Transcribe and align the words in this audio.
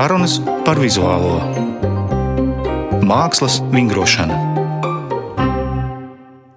Sarunas 0.00 0.38
par 0.64 0.78
vizuālo 0.80 1.34
mākslas 3.04 3.58
vingrošanu. 3.68 4.32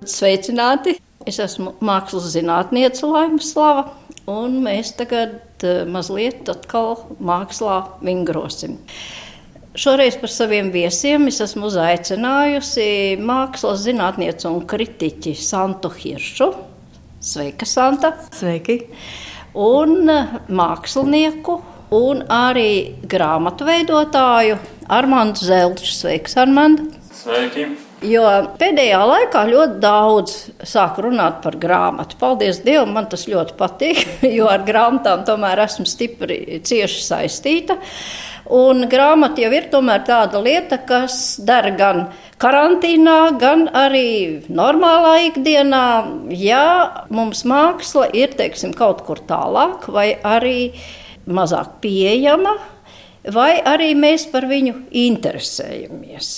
Sveicināti! 0.08 0.94
Es 1.28 1.42
esmu 1.44 1.74
mākslas 1.84 2.30
zinātniece 2.38 3.04
Laima 3.04 3.44
Slava, 3.44 3.84
un 4.32 4.56
mēs 4.64 4.94
tagad 4.96 5.66
eh, 5.68 5.82
mazliet 5.84 6.48
atkal 6.54 7.02
mākslā 7.20 7.82
vingrosim. 8.00 8.78
Šoreiz 9.76 10.16
par 10.24 10.32
saviem 10.32 10.72
viesiem 10.72 11.28
es 11.28 11.42
esmu 11.44 11.68
uzaicinājusi 11.68 13.20
mākslas 13.20 13.84
zinātnieci 13.90 14.48
un 14.54 14.64
kritiķi 14.64 15.36
Santu 15.36 15.92
Hiršu. 15.98 16.48
Sveika, 17.20 17.68
Santa! 17.68 18.16
Sveiki! 18.40 18.86
Un 19.60 20.08
mākslinieku, 20.48 21.60
un 21.94 22.26
arī 22.32 22.96
grāmatu 23.10 23.68
veidotāju 23.68 24.60
Armānu 24.92 25.38
Zelču. 25.40 25.92
Sveiks, 25.94 26.38
Armāns! 26.42 26.86
Sveiki! 27.14 27.70
Jo 28.04 28.24
pēdējā 28.60 29.00
laikā 29.08 29.46
ļoti 29.48 29.80
daudz 29.80 30.34
sāk 30.68 30.98
runāt 31.06 31.38
par 31.44 31.56
grāmatu. 31.56 32.18
Paldies 32.20 32.60
Dievam, 32.66 32.92
man 32.98 33.08
tas 33.12 33.30
ļoti 33.32 33.56
patīk, 33.60 34.02
jo 34.38 34.50
ar 34.52 34.66
grāmatām 34.68 35.24
tomēr 35.28 35.64
esmu 35.64 35.88
stipri 35.88 36.60
cieši 36.68 37.04
saistīta. 37.06 37.80
Un 38.54 38.90
grāmata 38.92 39.40
jau 39.40 39.54
ir 39.56 39.70
tāda 39.72 40.42
lieta, 40.44 40.82
kas 40.84 41.40
dara 41.40 41.72
gan 41.72 42.02
karantīnā, 42.44 43.40
gan 43.40 43.70
arī 43.72 44.44
normālā 44.52 45.30
ikdienā. 45.30 45.86
Ja 46.36 47.06
mums 47.08 47.46
māksla 47.48 48.10
ir 48.12 48.36
teiksim, 48.36 48.76
kaut 48.76 49.06
kur 49.08 49.24
tālāk, 49.24 49.88
vai 49.88 50.10
arī 50.28 50.74
mazāk 51.28 51.80
pieejama, 51.84 52.58
vai 53.32 53.58
arī 53.64 53.94
mēs 53.96 54.28
par 54.32 54.48
viņu 54.50 54.76
interesējamies. 55.04 56.32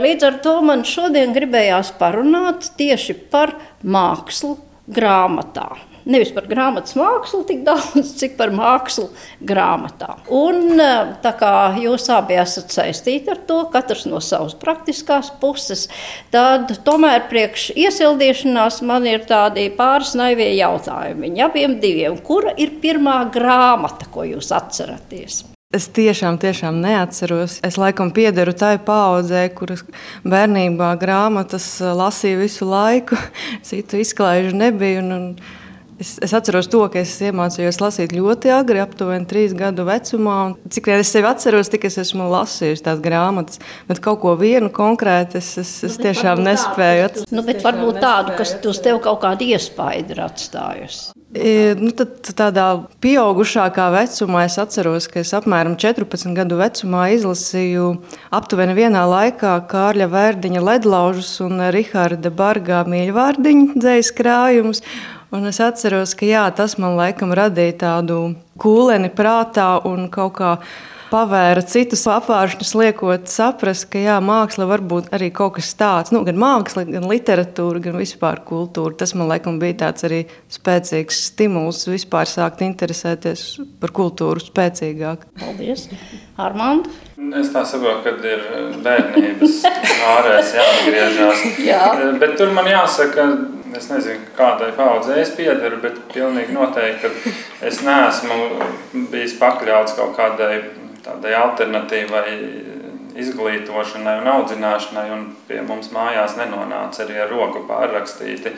Līdz 0.00 0.28
ar 0.28 0.38
to 0.44 0.56
man 0.64 0.84
šodien 0.88 1.34
gribējās 1.36 1.92
parunāt 2.00 2.72
tieši 2.78 3.18
par 3.32 3.56
mākslu 3.84 4.56
grāmatā. 4.88 5.91
Nevis 6.04 6.32
par 6.34 6.48
grāmatas 6.50 6.96
mākslu 6.98 7.44
tik 7.46 7.62
daudz, 7.66 8.14
cik 8.20 8.34
par 8.38 8.50
mākslu 8.54 9.08
grāmatā. 9.46 10.16
Un 10.34 10.80
eh, 10.80 11.12
tā 11.22 11.34
kā 11.38 11.52
jūs 11.82 12.08
abi 12.14 12.38
esat 12.42 12.74
saistīti 12.74 13.32
ar 13.32 13.42
to, 13.46 13.62
katrs 13.72 14.04
no 14.10 14.22
savas 14.24 14.56
praktiskās 14.58 15.30
puses, 15.42 15.86
tad 16.34 16.74
tomēr 16.86 17.28
priekš 17.30 17.70
iesildīšanās 17.76 18.82
man 18.88 19.06
ir 19.06 19.26
tādi 19.28 19.68
pāris 19.76 20.16
naivie 20.18 20.50
jautājumi. 20.56 21.34
Abiem 21.42 21.78
diviem, 21.82 22.18
kura 22.22 22.54
ir 22.58 22.76
pirmā 22.82 23.22
grāmata, 23.32 24.10
ko 24.10 24.26
jūs 24.26 24.52
atceraties? 24.54 25.42
Es 25.72 25.86
tiešām, 25.88 26.36
tiešām 26.36 26.82
neatceros. 26.84 27.54
Es 27.64 27.78
laikam 27.80 28.10
piederu 28.12 28.52
tai 28.52 28.74
paudzei, 28.76 29.46
kuras 29.56 29.80
bērnībā 30.28 30.90
grāmatas 31.00 31.64
lasīju 31.80 32.42
visu 32.42 32.68
laiku. 32.68 33.16
Citu 33.68 34.02
izklaižu 34.02 34.52
nebija. 34.52 35.00
Un, 35.00 35.14
un 35.16 35.61
Es, 36.02 36.16
es 36.18 36.32
atceros 36.34 36.66
to, 36.66 36.80
ka 36.90 36.98
es 37.04 37.12
iemācījos 37.22 37.78
lasīt 37.78 38.14
ļoti 38.16 38.50
agri, 38.50 38.80
aptuveni 38.82 39.28
trīs 39.30 39.54
gadu 39.54 39.84
vecumā. 39.86 40.38
Cik 40.74 40.90
vien 40.90 41.02
es 41.04 41.12
sevi 41.14 41.28
atceros, 41.30 41.70
tik 41.70 41.86
es 41.86 42.00
esmu 42.02 42.26
lasījis 42.32 42.82
tās 42.82 42.98
grāmatas, 43.04 43.62
bet 43.86 44.02
kaut 44.02 44.18
ko 44.24 44.34
vienu 44.40 44.72
konkrēti 44.74 45.38
es, 45.38 45.52
es, 45.62 45.70
es 45.86 46.00
nu, 46.00 46.08
tiešām 46.08 46.42
nespēju 46.42 47.06
atcerēties. 47.06 47.34
Nu, 47.38 47.46
bet 47.46 47.62
varbūt 47.62 48.02
tādu, 48.02 48.34
kas 48.40 48.56
uz 48.66 48.82
tevi 48.82 48.98
kaut 49.04 49.22
kādu 49.22 49.46
iespaidu 49.54 50.16
ir 50.16 50.24
atstājusi. 50.26 51.12
E, 51.32 51.72
nu, 51.78 51.94
tad, 51.96 52.18
tādā 52.36 52.66
pieaugušākā 53.00 53.86
vecumā 53.94 54.42
es 54.50 54.58
atceros, 54.60 55.06
ka 55.08 55.22
es 55.22 55.30
apmēram 55.38 55.78
14 55.80 56.34
gadu 56.36 56.58
vecumā 56.58 57.06
izlasīju 57.14 57.94
aptuveni 58.34 58.74
vienā 58.76 59.06
laikā 59.08 59.54
Kārļa 59.70 60.10
Vērdiņa 60.12 60.66
ledlaužus 60.66 61.32
un 61.46 61.62
Riharda 61.72 62.34
Bargā 62.34 62.82
mīļvārdiņu 62.90 63.78
dzējas 63.78 64.16
krājumus. 64.18 64.84
Un 65.32 65.48
es 65.48 65.62
atceros, 65.64 66.12
ka 66.12 66.26
jā, 66.28 66.42
tas 66.52 66.74
man 66.76 66.98
laikam 66.98 67.30
radīja 67.32 67.78
tādu 67.86 68.16
kūleni 68.60 69.08
prātā 69.16 69.78
un 69.88 70.10
kaut 70.12 70.34
kā 70.36 70.50
pavēra 71.12 71.62
citus 71.68 72.02
apvāršņus, 72.08 72.72
liekot 72.76 73.30
saprast, 73.32 73.86
ka 73.92 74.00
jā, 74.00 74.18
māksla 74.24 74.66
var 74.68 74.82
būt 74.84 75.08
arī 75.16 75.30
kaut 75.32 75.54
kas 75.58 75.70
tāds, 75.76 76.12
nu, 76.12 76.20
gan 76.28 76.36
māksla, 76.40 76.84
gan 76.88 77.08
literatūra, 77.08 77.80
gan 77.84 77.96
vispār 78.00 78.42
kultūra. 78.48 78.92
Tas 79.00 79.12
man 79.16 79.28
laikam 79.32 79.56
bija 79.62 79.78
tāds 79.86 80.04
arī 80.08 80.22
spēcīgs 80.52 81.22
stimuls 81.30 81.84
vispār 81.88 82.28
sākt 82.28 82.64
interesēties 82.64 83.46
par 83.80 83.92
kultūru 83.96 84.44
spēcīgāk. 84.44 85.24
Paldies! 85.40 85.88
Armand! 86.40 86.88
Es 87.40 87.52
tā 87.54 87.64
saprotu, 87.68 88.04
ka 88.04 88.32
ir 88.36 88.80
bērnības 88.84 89.58
ārēs 90.12 90.54
jāatgriežas. 90.58 91.44
Jā. 91.70 91.82
Bet 92.20 92.36
tur 92.40 92.52
man 92.56 92.68
jāsaka, 92.68 93.28
Es 93.76 93.88
nezinu, 93.88 94.26
kādai 94.36 94.72
paudzei 94.76 95.22
es 95.22 95.32
piedaru, 95.36 95.78
bet 95.80 95.96
pilnīgi 96.12 96.52
noteikti, 96.52 97.08
es 97.64 97.80
neesmu 97.86 98.36
bijis 99.12 99.38
pakļauts 99.40 99.96
kaut 99.96 100.12
kādai 100.18 100.58
tādai 101.02 101.32
alternatīvai 101.38 102.26
izglītošanai 103.18 104.14
un 104.22 104.28
audzināšanai, 104.32 105.06
un 105.12 105.24
pie 105.48 105.60
mums 105.66 105.90
mājās 105.92 106.36
nenonāca 106.38 107.04
arī 107.04 107.18
ar 107.20 107.32
roku 107.32 107.64
pārrakstīti 107.68 108.54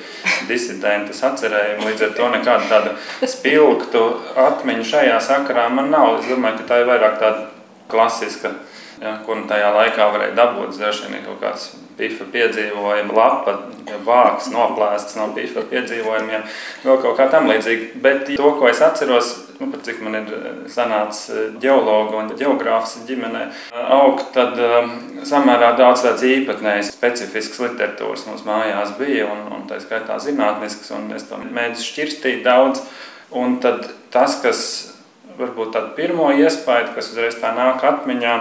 disidenti 0.48 1.16
sacerējumi. 1.16 1.88
Līdz 1.88 2.06
ar 2.06 2.12
to 2.18 2.28
nekāda 2.36 2.68
tāda 2.70 3.26
spilgtu 3.30 4.04
atmiņu 4.44 4.86
šajā 4.92 5.18
sakarā 5.26 5.66
man 5.74 5.90
nav. 5.94 6.20
Es 6.20 6.30
domāju, 6.30 6.60
ka 6.62 6.68
tā 6.70 6.82
ir 6.82 6.90
vairāk 6.92 7.18
tāda 7.22 7.48
klasiska, 7.90 8.54
ja, 9.02 9.18
ko 9.26 9.40
tajā 9.50 9.74
laikā 9.74 10.10
varēja 10.14 10.38
dabūt. 10.38 10.78
Droši 10.78 11.10
vien 11.10 11.26
kaut 11.26 11.42
kāds 11.42 11.72
pifa 11.98 12.26
piedzīvojuma 12.32 13.14
lapa, 13.14 13.54
vāks 14.06 14.50
noplēsts 14.52 15.16
no 15.18 15.28
pifa 15.36 15.64
piedzīvojumiem, 15.70 16.44
vēl 16.84 17.00
kaut 17.02 17.18
kā 17.18 17.28
tam 17.32 17.48
līdzīga. 17.50 17.90
Bet 18.04 18.24
to, 18.30 18.50
ko 18.58 18.68
es 18.70 18.82
atceros, 18.84 19.30
nu, 19.60 19.68
pat 19.72 19.84
cik 19.86 20.00
man 20.04 20.18
ir 20.18 20.32
sanācis 20.72 21.52
ģeologu 21.62 22.18
un 22.20 22.32
geogrāfs 22.38 22.96
ģimenē, 23.08 23.44
augt, 23.98 24.30
tad 24.36 24.58
um, 24.58 24.94
samērā 25.26 25.74
daudz 25.78 26.04
tāds 26.06 26.26
īpatnējs, 26.26 26.94
specifisks 26.96 27.62
literatūras 27.62 28.26
mums 28.30 28.46
mājās 28.48 28.96
bija, 28.98 29.28
un, 29.30 29.46
un 29.54 29.68
tā 29.70 29.78
skaitā 29.82 30.18
zinātnisks, 30.22 30.90
un 30.96 31.10
es 31.14 31.28
to 31.30 31.40
mēģinu 31.44 31.88
šķirstīt 31.90 32.42
daudz. 32.46 32.82
Un 33.34 33.56
tad 33.62 33.88
tas, 34.14 34.36
kas 34.42 34.60
varbūt 35.38 35.72
tādu 35.74 35.94
pirmo 35.96 36.28
iespēju, 36.34 36.92
kas 36.94 37.10
uzreiz 37.10 37.38
tā 37.40 37.50
nāk 37.56 37.82
atmiņā, 37.82 38.34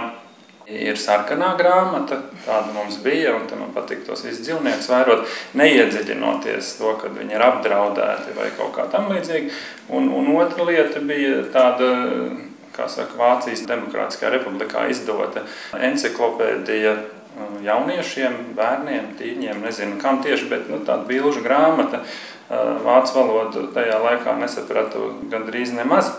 Ir 0.64 0.96
sarkanā 0.96 1.50
grāmata, 1.58 2.22
tāda 2.46 2.72
mums 2.72 2.96
bija, 3.04 3.34
un 3.36 3.44
man 3.60 3.72
patīk 3.74 4.06
tos 4.06 4.22
visus 4.24 4.46
dzīvniekus 4.46 4.86
vērot, 4.88 5.26
neiedziļinoties 5.60 6.70
to, 6.78 6.94
ka 7.02 7.10
viņi 7.12 7.36
ir 7.36 7.44
apdraudēti 7.44 8.32
vai 8.38 8.48
kaut 8.56 8.72
kā 8.78 8.86
tam 8.88 9.10
līdzīga. 9.12 9.52
Un, 9.92 10.08
un 10.08 10.30
otra 10.38 10.64
lieta 10.64 11.02
bija 11.04 11.42
tāda, 11.52 11.90
kā 12.72 12.88
saka, 12.88 13.12
Vācijas 13.20 13.66
Demokrātiskajā 13.68 14.32
republikā 14.38 14.86
izdota 14.88 15.44
enciklopēdija 15.76 16.96
uh, 16.96 17.58
jauniešiem, 17.66 18.40
bērniem, 18.56 19.12
tīņiem, 19.20 19.60
nezinu 19.68 20.00
kam 20.00 20.24
tieši, 20.24 20.48
bet 20.48 20.72
nu, 20.72 20.80
tāda 20.80 21.04
bilžu 21.10 21.44
grāmata. 21.44 22.00
Uh, 22.00 22.80
vācu 22.84 23.18
valodu 23.20 23.68
tajā 23.76 24.00
laikā 24.00 24.40
nesapratu 24.40 25.10
gandrīz 25.28 25.76
nemaz. 25.76 26.14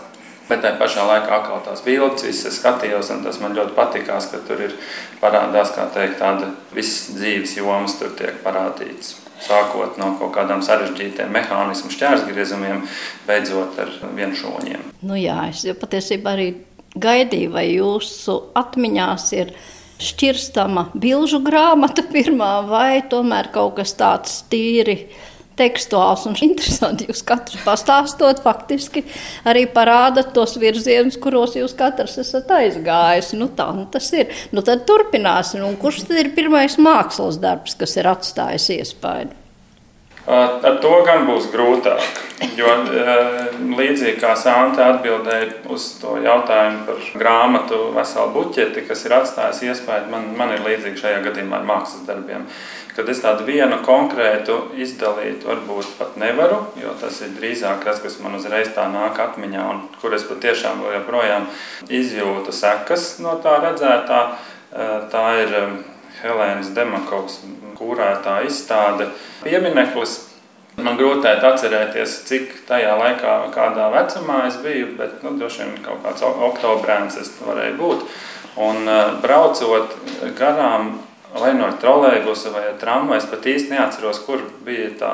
Bet 0.46 0.62
tajā 0.62 0.78
pašā 0.78 1.04
laikā 1.08 1.40
atkal 1.40 1.62
tās 1.66 1.82
bildes, 1.82 2.22
visas 2.22 2.60
skatījos, 2.60 3.10
un 3.10 3.24
tas 3.24 3.40
man 3.42 3.56
ļoti 3.56 3.74
patīkās, 3.74 4.28
ka 4.30 4.38
tur 4.46 4.62
ir 4.68 4.76
parādās, 5.18 5.72
kā 5.74 5.88
teikt, 5.94 6.20
tāda 6.20 6.52
visas 6.74 7.16
dzīves 7.16 7.56
jomas 7.58 7.96
tur 7.98 8.12
tiek 8.18 8.38
parādīts. 8.44 9.16
Sākot 9.42 9.98
no 10.00 10.14
kaut 10.20 10.32
kādām 10.36 10.62
sarežģītiem 10.64 11.34
mehānismu 11.34 11.90
šķērsgriezumiem, 11.92 12.86
beidzot 13.26 13.76
ar 13.82 13.90
vienšūņiem. 14.16 14.86
Nu 15.04 15.18
jā, 15.18 15.42
es 15.50 15.66
patiesībā 15.80 16.36
arī 16.38 16.48
gaidīju, 16.96 17.52
vai 17.52 17.66
jūsu 17.74 18.38
atmiņās 18.56 19.26
ir 19.36 19.52
šķirstama 20.02 20.90
bilžu 20.94 21.40
grāmata 21.44 22.04
pirmā, 22.14 22.60
vai 22.68 23.02
tomēr 23.10 23.50
kaut 23.54 23.80
kas 23.80 23.96
tāds 23.98 24.44
tīri 24.50 25.00
tekstuāls 25.56 26.26
un 26.28 26.36
interesanti. 26.46 27.08
Jūs 27.10 27.24
katrs 27.26 27.62
pastāstot, 27.64 28.42
faktiski 28.44 29.04
arī 29.48 29.66
parādat 29.72 30.34
tos 30.36 30.56
virzienus, 30.60 31.18
kuros 31.20 31.56
jūs 31.58 31.76
katrs 31.78 32.18
esat 32.22 32.52
aizgājis. 32.58 33.32
Nu, 33.40 33.48
tā 33.56 33.70
nu, 33.76 33.88
tas 33.92 34.10
ir. 34.16 34.30
Nu, 34.52 34.64
tad 34.66 34.86
turpināsim. 34.88 35.64
Un 35.66 35.80
kurš 35.80 36.04
tad 36.06 36.22
ir 36.22 36.34
pirmais 36.36 36.78
mākslas 36.80 37.40
darbs, 37.42 37.76
kas 37.78 37.96
ir 37.98 38.08
atstājis 38.12 38.70
iespaidu? 38.78 39.34
Ar 40.26 40.80
to 40.82 40.90
gan 41.06 41.22
būs 41.28 41.44
grūtāk. 41.52 42.02
Jo 42.58 42.72
līdzīgi 43.78 44.16
kā 44.18 44.32
Santa 44.36 44.88
atbildēja 44.90 45.60
uz 45.72 45.86
to 46.00 46.16
jautājumu 46.24 46.82
par 46.88 47.04
grāmatu 47.20 47.78
veselu 47.94 48.32
buķeti, 48.34 48.82
kas 48.88 49.04
ir 49.06 49.14
atstājis 49.20 49.62
iespēju, 49.70 50.10
man, 50.10 50.26
man 50.36 50.56
ir 50.56 50.66
līdzīgi 50.66 51.00
šajā 51.04 51.22
gadījumā 51.28 51.60
ar 51.60 51.70
mākslas 51.70 52.02
darbiem 52.08 52.44
Tad 52.96 53.10
es 53.12 53.20
tādu 53.20 53.44
vienu 53.44 53.78
konkrētu 53.84 54.56
izdalīt 54.80 55.44
varbūt 55.44 55.96
pat 55.98 56.14
nevaru, 56.20 56.62
jo 56.80 56.94
tas 57.00 57.20
ir 57.26 57.34
drīzāk 57.36 57.84
tas, 57.84 58.00
kas 58.00 58.16
man 58.24 58.38
uzreiz 58.38 58.70
tā 58.76 58.86
nāk 58.92 59.20
atmiņā 59.20 59.64
un 59.72 59.82
kur 60.00 60.16
es 60.16 60.24
patiešām 60.28 60.80
joprojām 60.94 61.44
izjūtu 61.92 62.54
sekas 62.56 63.18
no 63.24 63.36
tā 63.44 63.58
redzētā. 63.66 64.22
Tā 65.12 65.26
ir 65.42 65.52
Helēnas 66.22 66.72
Demakovs 66.76 67.42
kūrētā 67.76 68.40
izstāde 68.48 69.10
piemineklis 69.44 70.16
Man 70.76 70.98
grūti 71.00 71.24
atcerēties, 71.24 72.18
cik 72.28 72.50
tajā 72.68 72.92
laikā, 73.00 73.36
kādā 73.54 73.86
vecumā 73.94 74.42
es 74.44 74.58
biju, 74.60 74.90
bet 74.98 75.22
nu, 75.24 75.32
droši 75.40 75.62
vien 75.62 75.78
kaut 75.80 76.02
kāds 76.04 76.24
oktobrēns 76.26 77.16
es 77.22 77.30
varēju 77.40 77.78
būt. 77.80 78.02
Un 78.60 78.82
uh, 78.84 79.14
braucot 79.22 79.94
garām, 80.36 80.98
vai 81.40 81.52
no 81.58 81.68
trolēļbusa 81.82 82.52
vai 82.54 82.64
tramvajas, 82.80 83.28
pat 83.30 83.46
īsti 83.52 83.74
neatceros, 83.74 84.22
kur 84.26 84.42
bija 84.66 84.88
tā 85.00 85.12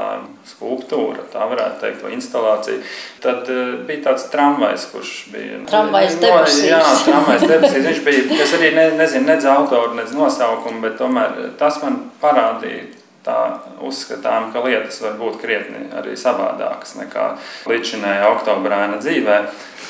skulptūra, 0.49 1.27
tā 1.33 1.45
varētu 1.51 1.83
teikt, 1.83 2.01
vai 2.07 2.15
instalācija. 2.17 2.81
Tad 3.25 3.51
uh, 3.53 3.75
bija 3.89 4.07
tāds 4.09 4.29
tramvajs, 4.33 4.89
kurš 4.95 5.13
bija. 5.35 5.61
Tramvajs 5.71 6.19
debesīs. 6.23 6.65
Jā, 6.71 6.81
tramvajs 7.09 7.47
debesīs. 7.51 7.87
Viņš 7.91 8.03
bija, 8.09 8.25
es 8.47 8.57
arī 8.59 8.73
ne, 8.79 8.89
nezinu, 9.03 9.29
nedz 9.29 9.47
autoru, 9.51 9.95
nedz 9.99 10.17
nosaukumu, 10.17 10.83
bet 10.87 10.99
tomēr 11.03 11.55
tas 11.61 11.83
man 11.85 12.05
parādīja 12.23 13.02
tā 13.27 13.39
uzskatām, 13.87 14.51
ka 14.53 14.63
lietas 14.65 14.99
var 15.03 15.15
būt 15.19 15.39
krietni 15.43 15.85
arī 15.95 16.17
savādākas 16.19 16.97
nekā 16.99 17.29
līdzinējā 17.71 18.33
oktobrāna 18.37 18.99
dzīvē. 19.03 19.39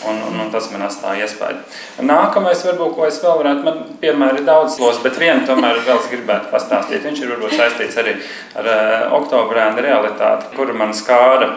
Un, 0.02 0.16
un, 0.26 0.38
un 0.42 0.48
tas 0.50 0.64
man 0.72 0.82
atstāja 0.82 1.28
iespēju. 1.28 1.60
Nākamais, 2.08 2.64
varbūt, 2.66 2.94
ko 2.96 3.04
es 3.06 3.20
vēl 3.22 3.36
varētu, 3.38 3.62
man 3.62 3.76
piemēram 4.02 4.40
ir 4.40 4.48
daudz 4.48 4.80
los, 4.82 4.98
bet 5.04 5.20
vienu 5.20 5.44
tomēr 5.46 5.78
vēl 5.86 6.00
es 6.00 6.08
gribētu 6.10 6.50
pastāstīt. 6.50 7.04
Viņš 7.06 7.22
ir 7.22 7.30
varbūt 7.36 7.54
saistīts 7.54 8.00
arī 8.02 8.16
ar 8.58 8.70
uh, 8.72 9.14
oktobrēna 9.20 9.84
realitāti, 9.84 10.50
kura 10.56 10.74
man 10.74 10.96
skāra 10.96 11.52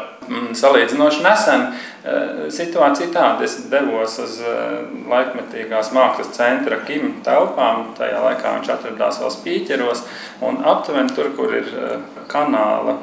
salīdzinoši 0.56 1.24
nesen. 1.26 1.66
Uh, 2.06 2.46
situācija 2.54 3.10
tāda, 3.14 3.46
es 3.48 3.58
devos 3.72 4.20
uz 4.22 4.38
uh, 4.44 4.86
laikmetīgās 5.10 5.90
mākslas 5.96 6.34
centra 6.36 6.82
Kim 6.86 7.18
telpām, 7.26 7.92
tajā 7.98 8.22
laikā 8.28 8.54
viņš 8.60 8.72
atradās 8.76 9.20
vēl 9.24 9.34
spīķeros, 9.34 10.06
un 10.46 10.62
aptuveni 10.74 11.18
tur, 11.18 11.34
kur 11.38 11.56
ir 11.58 11.70
uh, 11.74 12.00
kanāla 12.32 13.00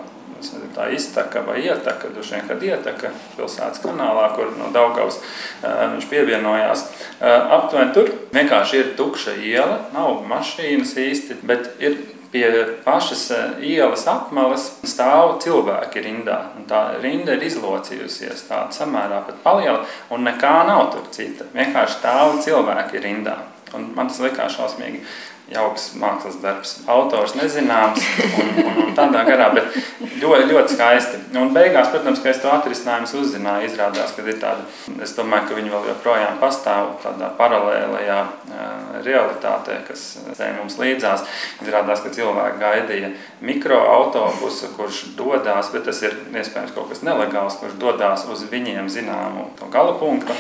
tā 0.75 0.89
iztaka 0.95 1.43
vai 1.47 1.61
ietaka, 1.63 2.11
duši 2.15 2.35
vien, 2.35 2.47
kad 2.49 2.65
ietaka 2.67 3.13
pilsētas 3.37 3.83
kanālā, 3.85 4.25
kur 4.37 4.51
no 4.59 4.73
Daugavas 4.75 5.21
viņš 5.63 6.09
pievienojās. 6.11 6.83
Aptuveni 7.23 7.95
tur 7.95 8.11
vienkārši 8.35 8.81
ir 8.81 8.91
tukša 8.99 9.37
iela, 9.39 9.79
nav 9.95 10.25
mašīnas 10.27 10.97
īsti, 10.99 11.39
bet 11.47 11.71
ir 11.79 12.01
pie 12.33 12.49
pašas 12.85 13.27
ielas 13.61 14.07
apmales 14.09 14.69
stāv 14.89 15.37
cilvēki 15.45 16.03
rindā. 16.05 16.39
Tā 16.69 16.83
rinda 17.03 17.37
ir 17.37 17.45
izlocījusies 17.49 18.47
tāda 18.49 18.73
samērā 18.77 19.21
pat 19.27 19.43
paliela, 19.45 19.85
un 20.11 20.25
nekā 20.27 20.55
nav 20.69 20.89
tur 20.95 21.09
cita. 21.13 21.49
Vienkārši 21.53 21.99
stāv 21.99 22.39
cilvēki 22.45 23.05
rindā. 23.05 23.37
Un 23.77 23.93
man 23.97 24.11
tas 24.11 24.21
likās 24.21 24.57
šausmīgi 24.57 25.01
jauks 25.53 25.91
mākslas 26.01 26.39
darbs. 26.43 26.75
Autors 26.91 27.37
nezināms 27.39 28.01
un, 28.41 28.53
un, 28.65 28.81
un 28.87 28.95
tādā 28.97 29.23
garā, 29.29 29.51
bet 29.55 29.77
ļoti, 30.23 30.49
ļoti 30.51 30.77
skaisti. 30.77 31.21
Un 31.39 31.53
beigās, 31.55 31.91
protams, 31.93 32.21
ka 32.23 32.31
es 32.33 32.41
to 32.43 32.51
atrisinājumu 32.53 33.23
uzzināju, 33.23 33.69
izrādās, 33.69 34.15
ka 34.17 34.25
ir 34.27 34.39
tāda, 34.43 34.67
es 35.05 35.15
domāju, 35.17 35.49
ka 35.49 35.59
viņi 35.59 35.73
vēl 35.73 35.89
joprojām 35.93 36.39
pastāv 36.43 36.95
tādā 37.05 37.31
paralēlajā 37.39 38.21
realitātē, 39.07 39.81
kas 39.89 40.05
sēž 40.37 40.59
mums 40.59 40.79
līdzās. 40.81 41.25
Izrādās, 41.65 42.05
ka 42.05 42.13
cilvēki 42.15 42.63
gaidīja 42.63 43.13
mikroautobusu, 43.45 44.73
kurš 44.77 45.05
dodas, 45.19 45.73
bet 45.75 45.87
tas 45.89 46.03
ir 46.05 46.17
iespējams 46.31 46.75
kaut 46.77 46.93
kas 46.93 47.05
nelegāls, 47.07 47.59
kurš 47.61 47.77
dodas 47.81 48.27
uz 48.31 48.47
viņiem 48.53 48.91
zināmu 48.93 49.51
gala 49.73 49.97
punktu. 50.01 50.37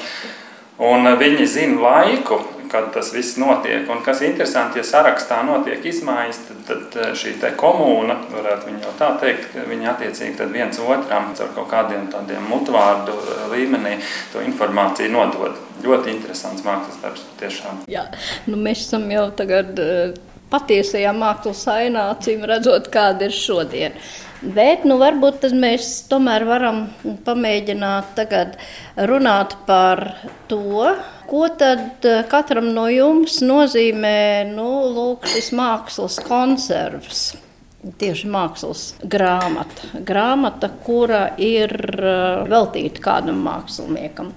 Un 0.83 1.07
viņi 1.19 1.47
zina 1.47 1.79
laiku, 1.83 2.41
kad 2.73 2.89
tas 2.95 3.13
viss 3.15 3.37
notiek. 3.41 3.85
Un 3.91 4.01
kas 4.05 4.23
interesanti, 4.25 4.81
ja 4.81 4.87
sarakstā 4.87 5.43
notiek 5.47 5.85
izmaiņas, 5.93 6.41
tad, 6.49 6.63
tad 6.69 6.99
eh, 7.03 7.13
šī 7.19 7.35
komūna, 7.61 8.17
varētu 8.33 8.71
viņi 8.71 8.83
jau 8.87 8.95
tā 8.99 9.11
teikt, 9.21 9.59
viņi 9.69 9.91
attiecīgi 9.93 10.49
viens 10.53 10.81
otram 10.81 11.31
ar 11.33 11.55
kaut 11.57 11.71
kādiem 11.71 12.09
tādiem 12.13 12.49
mutvārdu 12.49 13.15
eh, 13.21 13.47
līmenī 13.53 13.99
to 14.33 14.43
informāciju 14.47 15.13
nodod. 15.13 15.61
Ļoti 15.85 16.17
interesants 16.17 16.65
mākslas 16.65 17.01
darbs 17.03 17.25
tiešām. 17.41 17.85
Jā, 17.91 18.07
nu 18.49 18.61
mēs 18.61 18.87
esam 18.87 19.09
jau 19.13 19.29
tagad 19.37 19.79
eh, 19.83 20.19
patiesajā 20.53 21.15
mākslas 21.17 21.65
ainā, 21.73 22.11
acīm 22.17 22.45
redzot, 22.49 22.91
kāda 22.93 23.29
ir 23.29 23.37
šodien. 23.37 23.97
Bet 24.43 24.83
nu, 24.89 24.97
varbūt 24.99 25.45
mēs 25.55 26.09
tomēr 26.11 26.43
varam 26.49 26.89
pamēģināt 27.23 28.09
tagad 28.17 28.57
runāt 29.07 29.55
par 29.69 30.03
to, 30.51 30.89
ko 31.29 31.47
tad 31.59 32.05
eh, 32.09 32.23
katram 32.31 32.73
no 32.77 32.89
jums 32.93 33.41
nozīmē 33.45 34.53
nu, 34.53 34.69
lūk, 34.95 35.27
šis 35.31 35.53
mākslas 35.57 36.19
konservs. 36.27 37.23
Tieši 37.99 38.29
mākslas 38.31 38.83
grāmata. 39.11 39.89
Grāmata, 40.07 40.71
kura 40.87 41.25
ir 41.43 41.73
eh, 41.73 42.45
veltīta 42.51 43.03
kādam 43.05 43.43
māksliniekam. 43.47 44.33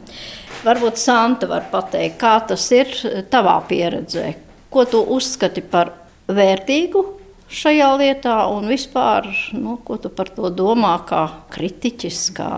Varbūt 0.66 0.98
Santa 0.98 1.50
var 1.50 1.68
pateikt, 1.70 2.18
kā 2.22 2.40
tas 2.50 2.66
ir 2.74 2.90
tavā 3.30 3.60
pieredzē. 3.70 4.32
Ko 4.74 4.88
tu 4.90 5.04
uzskati 5.16 5.62
par 5.62 5.94
vērtīgu 6.26 7.04
šajā 7.52 7.92
lietā, 8.02 8.40
un 8.52 8.66
vispār, 8.72 9.30
nu, 9.54 9.78
ko 9.86 10.00
tu 10.02 10.10
par 10.10 10.32
to 10.34 10.50
domā, 10.50 10.98
kā 11.08 11.28
kritiķis, 11.54 12.24
kā 12.36 12.50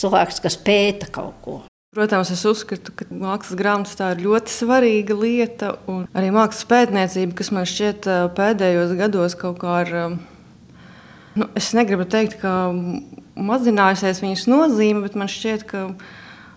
cilvēks, 0.00 0.40
kas 0.42 0.58
pēta 0.64 1.12
kaut 1.12 1.36
ko. 1.44 1.60
Protams, 1.92 2.30
es 2.32 2.40
uzskatu, 2.48 2.94
ka 2.96 3.04
mākslas 3.12 3.58
grāmatas 3.58 3.98
tā 3.98 4.14
ir 4.14 4.22
ļoti 4.24 4.52
svarīga 4.54 5.16
lieta, 5.18 5.74
arī 6.16 6.30
mākslas 6.32 6.64
pētniecība, 6.70 7.36
kas 7.36 7.50
man 7.52 7.68
šķiet 7.68 8.08
pēdējos 8.38 8.94
gados 8.96 9.36
kaut 9.36 9.58
kā 9.60 9.74
ir. 9.84 9.92
Nu, 11.36 11.48
es 11.56 11.68
negribu 11.76 12.06
teikt, 12.08 12.38
ka 12.40 12.72
mazinājusies 13.36 14.22
viņas 14.24 14.46
nozīme, 14.48 15.04
bet 15.04 15.18
man 15.20 15.28
šķiet, 15.32 15.66
ka 15.68 15.84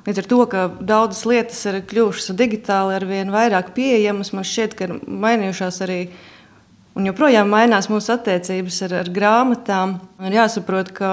līdz 0.08 0.22
ar 0.24 0.30
to, 0.32 0.40
ka 0.52 0.64
daudzas 0.80 1.26
lietas 1.28 1.60
ir 1.68 1.82
kļuvušas 1.84 2.32
digitāli 2.40 2.96
ar 2.96 3.08
vien 3.08 3.36
vairāk 3.36 3.74
pieejamas, 3.76 4.32
man 4.36 4.48
šķiet, 4.48 4.80
ka 4.80 4.88
ir 4.88 4.98
mainījušās 5.04 5.84
arī 5.84 6.00
Un 6.96 7.10
joprojām 7.10 7.50
mainās 7.52 7.90
mūsu 7.92 8.14
attiecības 8.14 8.78
ar, 8.88 8.94
ar 9.02 9.10
grāmatām. 9.12 9.98
Ir 10.24 10.38
jāsaprot, 10.38 10.94
ka, 10.96 11.10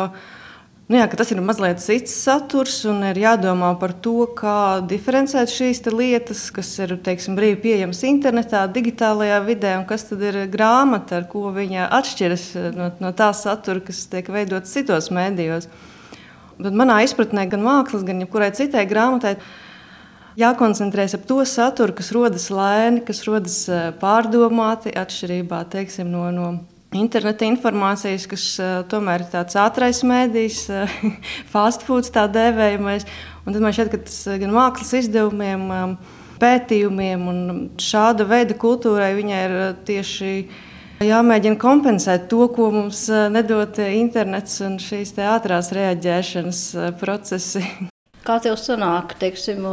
nu 0.92 0.98
jā, 1.00 1.06
tas 1.08 1.30
ir 1.32 1.40
mazliet 1.40 1.80
cits 1.80 2.12
saturs 2.26 2.82
un 2.90 3.00
ir 3.08 3.16
jādomā 3.22 3.70
par 3.80 3.94
to, 4.04 4.26
kā 4.36 4.82
diferencēt 4.84 5.48
šīs 5.48 5.80
lietas, 5.88 6.44
kas 6.52 6.74
ir 6.84 6.92
teiksim, 7.00 7.38
brīvi 7.38 7.56
pieejamas 7.64 8.04
internetā, 8.04 8.66
digitālajā 8.74 9.40
vidē, 9.46 9.72
un 9.80 9.88
kas 9.88 10.04
ir 10.12 10.42
grāmata, 10.52 11.22
ar 11.22 11.26
ko 11.32 11.48
viņa 11.56 11.88
atšķiras 11.98 12.46
no, 12.76 12.92
no 13.00 13.14
tā 13.16 13.32
satura, 13.36 13.80
kas 13.80 14.04
tiek 14.12 14.28
veidots 14.28 14.76
citos 14.76 15.08
mēdījos. 15.14 15.70
Bet 16.62 16.76
manā 16.76 17.00
izpratnē 17.06 17.48
gan 17.50 17.64
mākslas, 17.64 18.04
gan 18.06 18.20
jebkurai 18.20 18.52
citai 18.54 18.84
grāmatai 18.86 19.38
Jākoncentrējas 20.38 21.18
ap 21.18 21.24
to 21.28 21.42
saturu, 21.44 21.92
kas 21.96 22.08
rodas 22.16 22.46
lēni, 22.48 23.02
kas 23.04 23.20
rodas 23.26 23.56
eh, 23.68 23.90
pārdomāti, 24.00 24.94
atšķirībā 24.96 25.58
teiksim, 25.74 26.08
no, 26.08 26.30
no 26.32 26.46
interneta 26.98 27.46
informācijas, 27.48 28.26
kas 28.30 28.46
uh, 28.60 28.72
tomēr 28.88 29.24
ir 29.24 29.30
tāds 29.32 29.58
ātrais 29.60 30.02
mēdījis, 30.06 30.58
uh, 30.72 30.96
fast 31.54 31.86
food 31.86 32.08
tā 32.14 32.26
dēvējamais. 32.32 33.06
Un 33.46 33.54
tad 33.54 33.62
man 33.64 33.76
šķiet, 33.76 33.92
ka 33.92 34.02
tas 34.06 34.18
gan 34.42 34.52
mākslas 34.54 34.92
izdevumiem, 35.02 35.64
um, 35.76 35.94
pētījumiem 36.42 37.24
un 37.30 37.40
šāda 37.80 38.26
veida 38.26 38.58
kultūrai 38.58 39.12
viņai 39.18 39.40
ir 39.46 39.56
tieši 39.86 40.32
jāmēģina 41.06 41.58
kompensēt 41.62 42.28
to, 42.30 42.48
ko 42.54 42.70
mums 42.74 43.06
nedod 43.30 43.78
internets 43.86 44.58
un 44.66 44.78
šīs 44.82 45.14
ātrās 45.22 45.72
reaģēšanas 45.76 46.66
procesi. 47.02 47.66
Kā 48.22 48.36
tev 48.42 48.54
sanāk, 48.60 49.16
teiksim, 49.18 49.64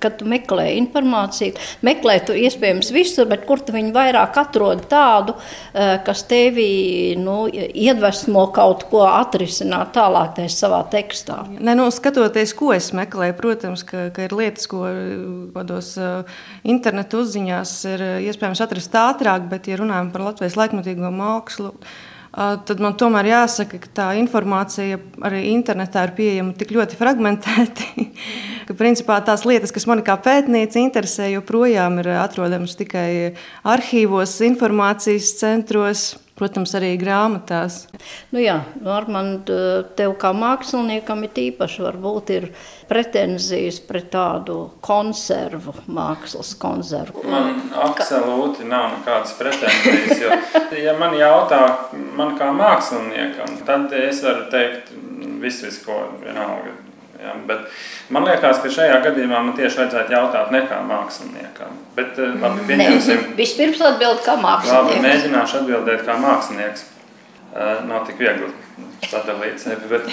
kad 0.00 0.16
tu 0.20 0.26
meklē 0.28 0.70
informāciju, 0.78 1.58
meklē 1.84 2.16
tu 2.24 2.36
iespējams 2.36 2.88
visur, 2.96 3.26
bet 3.28 3.44
kur 3.48 3.60
tu 3.60 3.74
viņu 3.74 3.92
vairāk 3.92 4.38
atrod 4.40 4.86
tādu, 4.88 5.34
eh, 5.74 5.98
kas 6.06 6.22
tevi 6.30 7.16
nu, 7.20 7.44
iedvesmo 7.50 8.46
kaut 8.56 8.86
ko 8.90 9.04
atrisināt 9.04 9.92
tālāk 9.96 10.36
tajā 10.38 10.52
savā 10.54 10.80
tekstā? 10.92 11.42
Ne, 11.58 11.74
nu, 11.76 11.90
skatoties, 11.92 12.54
ko 12.56 12.72
es 12.72 12.92
meklēju, 12.96 13.36
protams, 13.36 13.84
ka, 13.84 14.08
ka 14.16 14.24
ir 14.28 14.36
lietas, 14.36 14.68
ko 14.70 14.86
vados 15.52 15.92
eh, 16.00 16.38
internetu 16.64 17.20
uzziņās 17.20 17.74
ir 17.92 18.06
iespējams 18.30 18.64
atrast 18.64 18.96
ātrāk, 18.96 19.44
bet, 19.52 19.68
ja 19.68 19.76
runājam 19.80 20.08
par 20.14 20.30
Latvijas 20.30 20.56
laikmatīgo 20.56 21.12
mākslu, 21.12 21.74
tad 22.30 22.78
man 22.82 22.94
tomēr 22.98 23.26
jāsaka, 23.32 23.80
ka 23.82 23.90
tā 23.94 24.06
informācija 24.20 25.00
arī 25.26 25.42
internetā 25.50 26.04
ir 26.06 26.14
pieejama 26.14 26.54
tik 26.58 26.70
ļoti 26.76 26.98
fragmentēti, 27.00 28.06
ka 28.68 28.78
principā 28.78 29.18
tās 29.26 29.44
lietas, 29.48 29.74
kas 29.74 29.88
man 29.90 30.04
kā 30.06 30.14
pētniece 30.22 30.78
interesē, 30.82 31.30
joprojām 31.34 31.98
ir 32.02 32.12
atrodamas 32.20 32.78
tikai 32.78 33.36
arhīvos, 33.66 34.38
informācijas 34.46 35.34
centros. 35.42 36.10
protams, 36.40 36.72
arī 36.78 36.94
grāmatās. 36.96 37.82
Nu 38.32 38.40
jā, 38.40 38.56
Armand, 38.88 39.50
tev 39.98 40.14
kā 40.20 40.30
māksliniekam 40.32 41.26
ir 41.26 41.40
īpaši 41.42 41.84
varbūt 41.84 42.32
ir 42.32 42.46
pretenzijas 42.88 43.80
pret 43.84 44.08
tādu 44.14 44.56
konservu, 44.80 45.74
mākslas 45.92 46.54
konservu. 46.60 47.26
Man 47.28 47.60
absolūti 47.84 48.64
nav 48.70 48.94
nekādas 48.96 49.36
pretenzijas, 49.38 50.22
jo, 50.24 50.40
ja 50.80 50.96
man 50.96 51.18
jautā, 51.18 51.60
man 52.20 52.36
kā 52.38 52.52
māksliniekam, 52.54 53.58
tad 53.66 53.96
es 53.96 54.22
varu 54.26 54.46
teikt 54.52 54.92
visu, 55.42 55.66
visu 55.66 55.84
ko 55.88 55.98
vienalga. 56.20 56.76
Ja, 57.20 57.34
bet 57.46 57.66
man 58.08 58.24
liekas, 58.24 58.62
ka 58.62 58.70
šajā 58.72 59.00
gadījumā 59.04 59.42
man 59.44 59.56
tieši 59.56 59.82
vajadzētu 59.82 60.14
jautāt 60.14 60.54
ne 60.54 60.62
kā 60.68 60.78
māksliniekam. 60.88 61.74
Bet, 61.96 62.16
labi, 62.16 62.64
pieņemsim. 62.70 63.26
Ne, 63.26 63.34
vispirms 63.42 63.82
atbild 63.90 64.22
kā 64.24 64.38
mākslinieks. 64.40 64.88
Labi, 64.88 65.02
mēģināšu 65.04 65.60
atbildēt 65.60 66.06
kā 66.06 66.16
mākslinieks. 66.22 66.86
Uh, 67.50 67.80
nav 67.90 68.06
tik 68.06 68.20
viegli 68.22 68.48
sadalīt 69.10 69.60
sevi. 69.60 69.90
Bet, 69.90 70.08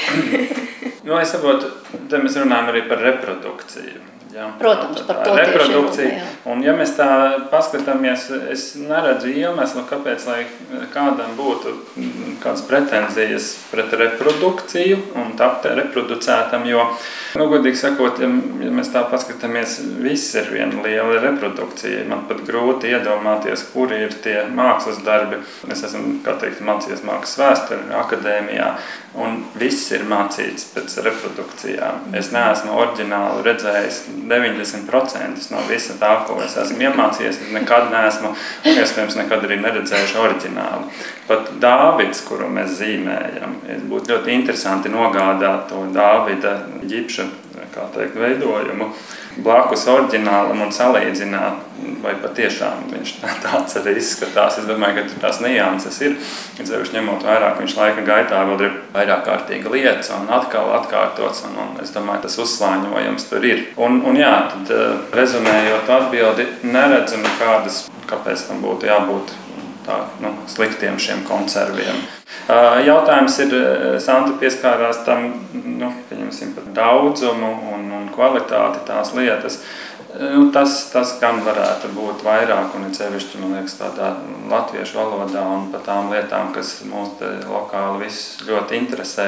nu, 1.07 1.15
es 1.21 1.31
saprotu, 1.31 1.69
te 2.09 2.19
mēs 2.19 2.35
runājam 2.41 2.73
arī 2.73 2.83
par 2.89 3.03
reprodukciju. 3.05 4.03
Ja? 4.37 4.51
Protams, 4.59 5.01
par 5.07 5.23
to 5.25 5.35
reprodukciju. 5.35 6.09
Runa, 6.09 6.25
un, 6.51 6.59
ja 6.61 6.73
mēs 6.77 6.91
tā 6.93 7.07
paskatāmies, 7.49 8.27
es 8.53 8.65
neredzu 8.77 9.31
iemeslu, 9.33 9.81
kāpēc 9.89 10.27
kādam 10.93 11.33
būtu 11.39 11.73
kādas 12.43 12.61
pretenzijas 12.67 13.47
pret 13.71 13.95
reprodukciju 13.97 14.99
un 15.17 15.33
tapt 15.39 15.65
reproducētam. 15.79 16.67
Jo, 16.69 16.85
nu, 17.39 17.47
godīgi 17.49 17.81
sakot, 17.81 18.21
ja, 18.21 18.29
ja 18.61 18.75
mēs 18.77 18.91
tā 18.93 19.01
paskatāmies, 19.09 19.79
viss 20.05 20.37
ir 20.37 20.51
viena 20.53 20.85
liela 20.85 21.17
reprodukcija. 21.23 22.05
Man 22.11 22.27
pat 22.29 22.45
grūti 22.45 22.93
iedomāties, 22.93 23.65
kuri 23.73 24.03
ir 24.05 24.13
tie 24.21 24.43
mākslas 24.53 25.01
darbi. 25.07 25.41
Es 25.73 25.81
esmu 25.87 26.19
teikt, 26.27 26.61
mācījies 26.61 27.01
mākslas 27.09 27.41
vēsturē, 27.41 27.89
akadēmijā. 28.03 28.69
Un 29.17 29.41
viss 29.57 29.89
ir 29.97 30.05
mācīts 30.05 30.69
pēc 30.75 30.99
reprodukcijām. 31.07 32.11
Es 32.17 32.29
neesmu 32.35 32.77
oriģināli 32.77 33.47
redzējis 33.47 34.03
90% 34.27 35.51
no 35.53 35.63
visa 35.69 35.95
tā, 35.99 36.13
ko 36.27 36.37
es 36.43 36.57
esmu 36.59 36.87
iemācījies. 36.87 37.41
Es 37.47 37.53
nekad 37.55 37.89
neesmu, 37.93 38.33
iespējams, 38.73 39.17
nekad 39.21 39.47
arī 39.47 39.59
neredzējuši 39.63 40.21
oriģinālu. 40.23 40.91
Pat 41.27 41.53
Dāvids, 41.63 42.23
kuru 42.27 42.49
mēs 42.51 42.77
zīmējam, 42.81 43.59
būtu 43.91 44.13
ļoti 44.13 44.35
interesanti 44.35 44.91
nogādāt 44.93 45.69
to 45.71 45.85
Dāvida 45.95 46.59
ģipša 46.87 47.27
teikt, 47.93 48.15
veidojumu 48.17 48.91
blakus 49.43 49.85
oriģinālam 49.91 50.61
un 50.65 50.73
salīdzināt, 50.73 51.63
vai 52.01 52.13
patiešām 52.21 52.87
viņš 52.91 53.13
tāds 53.43 53.77
arī 53.79 53.95
izskatās. 53.99 54.59
Es 54.61 54.67
domāju, 54.69 55.03
ka 55.03 55.21
tās 55.27 55.41
nianses 55.43 55.99
ir. 56.05 56.17
Ceļš 56.57 56.93
ņemot 56.95 57.25
vērā, 57.27 57.53
ka 57.53 57.63
viņš 57.63 57.77
laika 57.77 58.05
gaitā 58.07 58.43
vēl 58.49 58.65
ir 58.67 58.77
vairāk 58.95 59.25
kārtīgi 59.27 59.73
lietas 59.73 60.11
un 60.17 60.29
atkal 60.33 60.73
atkārtots. 60.79 61.45
Un, 61.49 61.57
un 61.63 61.81
es 61.83 61.93
domāju, 61.95 62.25
tas 62.27 62.37
uzslāņojums 62.43 63.27
tur 63.31 63.47
ir. 63.47 63.65
Un, 63.77 64.01
un 64.07 64.19
jā, 64.19 64.35
tad 64.53 64.75
eh, 64.75 64.85
rezumējot 65.17 65.91
atbildi, 65.99 66.47
neredzu 66.67 67.21
nekādas, 67.23 67.83
kāpēc 68.09 68.47
tam 68.49 68.63
būtu 68.65 68.89
jābūt 68.89 69.35
tā, 69.87 70.03
nu, 70.23 70.35
sliktiem 70.51 70.99
šiem 71.01 71.23
konserviem. 71.27 72.05
Jautājums 72.87 73.35
ir, 73.43 73.53
Santa 74.03 74.35
pieskārās 74.39 75.01
tam 75.07 75.25
nu, 75.51 75.89
daudzumu 76.75 77.49
un 77.75 77.86
kvalitāti 78.17 78.81
tās 78.87 79.13
lietas. 79.17 79.61
Nu, 80.17 80.47
tas, 80.55 80.71
tas 80.89 81.11
gan 81.21 81.43
varētu 81.45 81.91
būt 81.93 82.23
vairāk, 82.25 82.73
un 82.79 82.87
ceļšķi, 82.95 83.41
man 83.41 83.57
liekas, 83.57 83.75
tādā 83.77 84.13
latviešu 84.49 84.97
valodā 84.97 85.43
un 85.45 85.67
par 85.69 85.83
tām 85.85 86.09
lietām, 86.09 86.49
kas 86.55 86.71
mums 86.89 87.19
lokāli 87.45 88.07
ļoti 88.47 88.79
interesē. 88.79 89.27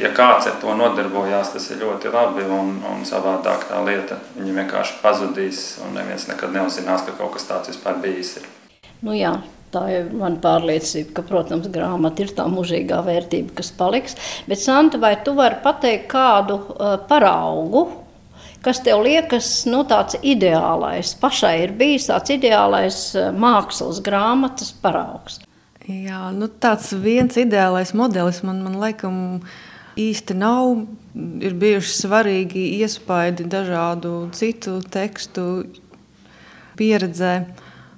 Ja 0.00 0.14
kāds 0.16 0.48
ar 0.48 0.56
to 0.62 0.76
nodarbojās, 0.78 1.52
tas 1.52 1.66
ir 1.74 1.82
ļoti 1.82 2.14
labi, 2.14 2.46
un, 2.46 2.78
un 2.88 3.02
savādāk 3.04 3.66
tā 3.68 3.82
lieta 3.84 4.20
vienkārši 4.38 5.02
pazudīs, 5.02 5.64
un 5.84 5.98
neviens 5.98 6.28
nekad 6.30 6.54
neuzzinās, 6.56 7.04
ka 7.04 7.18
kaut 7.18 7.34
kas 7.36 7.50
tāds 7.50 7.74
vispār 7.74 8.00
bijis. 8.06 8.38
Ir. 8.40 8.48
Nu 9.04 9.18
jā, 9.18 9.34
Tā 9.74 9.88
ir 9.90 10.10
mana 10.14 10.38
pārliecība, 10.38 11.16
ka, 11.16 11.22
protams, 11.26 11.66
grāmata 11.74 12.22
ir 12.22 12.30
tā 12.36 12.44
mūžīgā 12.46 13.00
vērtība, 13.08 13.56
kas 13.58 13.72
paliks. 13.74 14.14
Bet, 14.46 14.60
Santa, 14.62 15.00
vai 15.02 15.16
tu 15.26 15.34
vari 15.34 15.58
pateikt 15.64 16.06
kādu 16.12 16.60
uh, 16.60 16.92
paraugu, 17.08 17.88
kas 18.64 18.80
tev 18.84 19.04
liekas 19.04 19.50
nu, 19.70 19.82
tāds 19.88 20.18
ideālais? 20.22 21.14
Pašai 21.20 21.54
ir 21.66 21.74
bijis 21.78 22.08
tāds 22.10 22.34
ideālais 22.34 22.98
uh, 23.18 23.30
mākslas 23.30 24.00
grāmatas 24.04 24.72
paraugs. 24.82 25.40
Jā, 25.84 26.30
nu, 26.32 26.48
tāds 26.48 26.90
viens 26.96 27.36
ideālais 27.36 27.92
modelis 27.96 28.40
man, 28.46 28.62
man 28.64 28.80
laikam 28.80 29.16
īsti 30.00 30.36
nav. 30.40 30.86
Ir 31.14 31.54
bijuši 31.60 31.92
svarīgi 31.94 32.64
iespaidi 32.80 33.46
dažādu 33.46 34.16
citu 34.34 34.80
tekstu 34.90 35.44
pieredzē, 36.80 37.34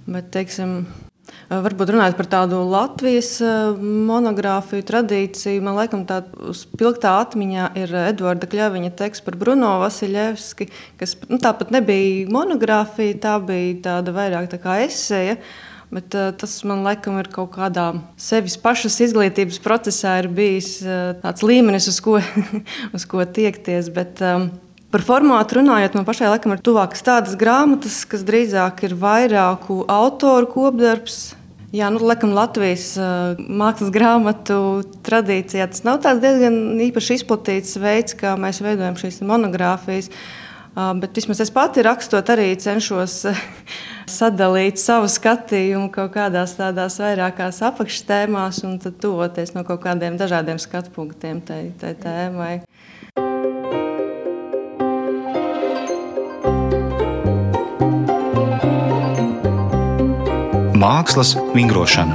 bet, 0.04 0.28
teiksim, 0.34 0.82
Eh, 0.84 1.05
varbūt 1.50 1.92
runājot 1.94 2.16
par 2.18 2.28
tādu 2.30 2.58
Latvijas 2.70 3.36
eh, 3.44 3.76
monogrāfiju 4.08 4.86
tradīciju, 4.86 5.62
man 5.64 5.78
liekas, 5.78 6.02
tāda 6.08 6.56
spilgtā 6.56 7.12
atmiņā 7.22 7.68
ir 7.82 7.94
Edvarda 8.06 8.48
Kļaviņa 8.50 8.92
teksts 8.98 9.24
par 9.26 9.38
Bruno 9.40 9.76
Vasiljevski, 9.84 10.68
kas 11.00 11.14
nu, 11.30 11.38
tāpat 11.42 11.70
nebija 11.74 12.26
monogrāfija, 12.34 13.20
tā 13.22 13.38
bija 13.46 13.78
tāda 13.90 14.14
vairāk 14.16 14.50
tā 14.52 14.60
kā 14.62 14.80
esēja. 14.88 15.38
Bet, 15.86 16.10
uh, 16.18 16.32
tas 16.34 16.50
man 16.66 16.82
liekas, 16.82 17.14
ir 17.22 17.28
kaut 17.30 17.52
kādā 17.54 17.92
sevis 18.18 18.56
pašas 18.58 18.98
izglītības 19.06 19.60
procesā, 19.62 20.16
ir 20.18 20.26
bijis 20.34 20.80
uh, 20.82 21.12
tāds 21.22 21.46
līmenis, 21.46 21.86
uz 21.92 22.00
ko, 22.02 22.18
uz 22.96 23.06
ko 23.06 23.22
tiekties. 23.22 23.92
Bet, 23.94 24.18
um, 24.18 24.48
Par 24.96 25.02
formātu 25.04 25.58
runājot, 25.58 25.92
man 25.98 26.06
pašai 26.08 26.30
laikam 26.32 26.54
ir 26.54 26.60
tuvākas 26.64 27.02
tādas 27.04 27.34
grāmatas, 27.36 27.98
kas 28.08 28.22
drīzāk 28.24 28.78
ir 28.86 28.94
vairāku 28.96 29.82
autoru 29.92 30.48
kopdarbs. 30.48 31.34
Jā, 31.76 31.90
nu, 31.92 32.00
laikam 32.00 32.32
Latvijas 32.32 32.94
uh, 32.96 33.36
mākslas 33.36 33.90
grāmatu 33.92 34.56
tradīcijā 35.04 35.66
tas 35.68 35.84
nav 35.84 35.98
tāds 36.00 36.22
diezgan 36.22 36.80
īpaši 36.86 37.18
izplatīts 37.18 37.76
veids, 37.76 38.16
kā 38.16 38.38
mēs 38.40 38.62
veidojam 38.64 38.96
šīs 38.96 39.20
monogrāfijas. 39.28 40.08
Uh, 40.72 40.94
bet 41.02 41.20
vismaz 41.20 41.44
es 41.44 41.52
pati 41.52 41.84
rakstot, 41.84 42.32
arī 42.32 42.54
cenšos 42.56 43.18
uh, 43.28 43.42
sadalīt 44.18 44.80
savu 44.80 45.12
skatījumu 45.12 45.90
kaut 45.92 46.14
kādās 46.16 46.56
tādās 46.56 46.96
vairākās 47.04 47.60
apakštēmās 47.68 48.64
un 48.64 48.80
tad 48.80 48.96
tuvoties 49.04 49.52
no 49.58 49.68
kaut 49.68 49.84
kādiem 49.84 50.16
dažādiem 50.16 50.56
skatu 50.56 50.96
punktiem 50.96 51.44
tai, 51.44 51.66
tai 51.76 51.92
tēmai. 52.00 52.54
Mākslas 60.86 61.32
vingrošana. 61.50 62.14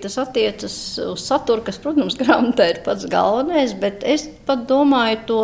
Tas 0.00 0.14
attiecas 0.22 0.74
uz 1.02 1.24
saturu, 1.26 1.60
kas, 1.66 1.76
protams, 1.82 2.16
grāmatā 2.22 2.70
ir 2.70 2.78
pats 2.86 3.04
galvenais, 3.10 3.74
bet 3.76 4.06
es 4.08 4.24
pat 4.48 4.62
domāju 4.70 5.18
to 5.28 5.40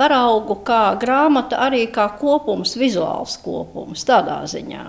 paraugu 0.00 0.58
kā 0.68 0.82
grāmata, 1.00 1.62
arī 1.64 1.86
kā 1.94 2.10
kopums, 2.20 2.74
vizuāls 2.76 3.38
kopums, 3.40 4.04
tādā 4.08 4.42
ziņā. 4.52 4.84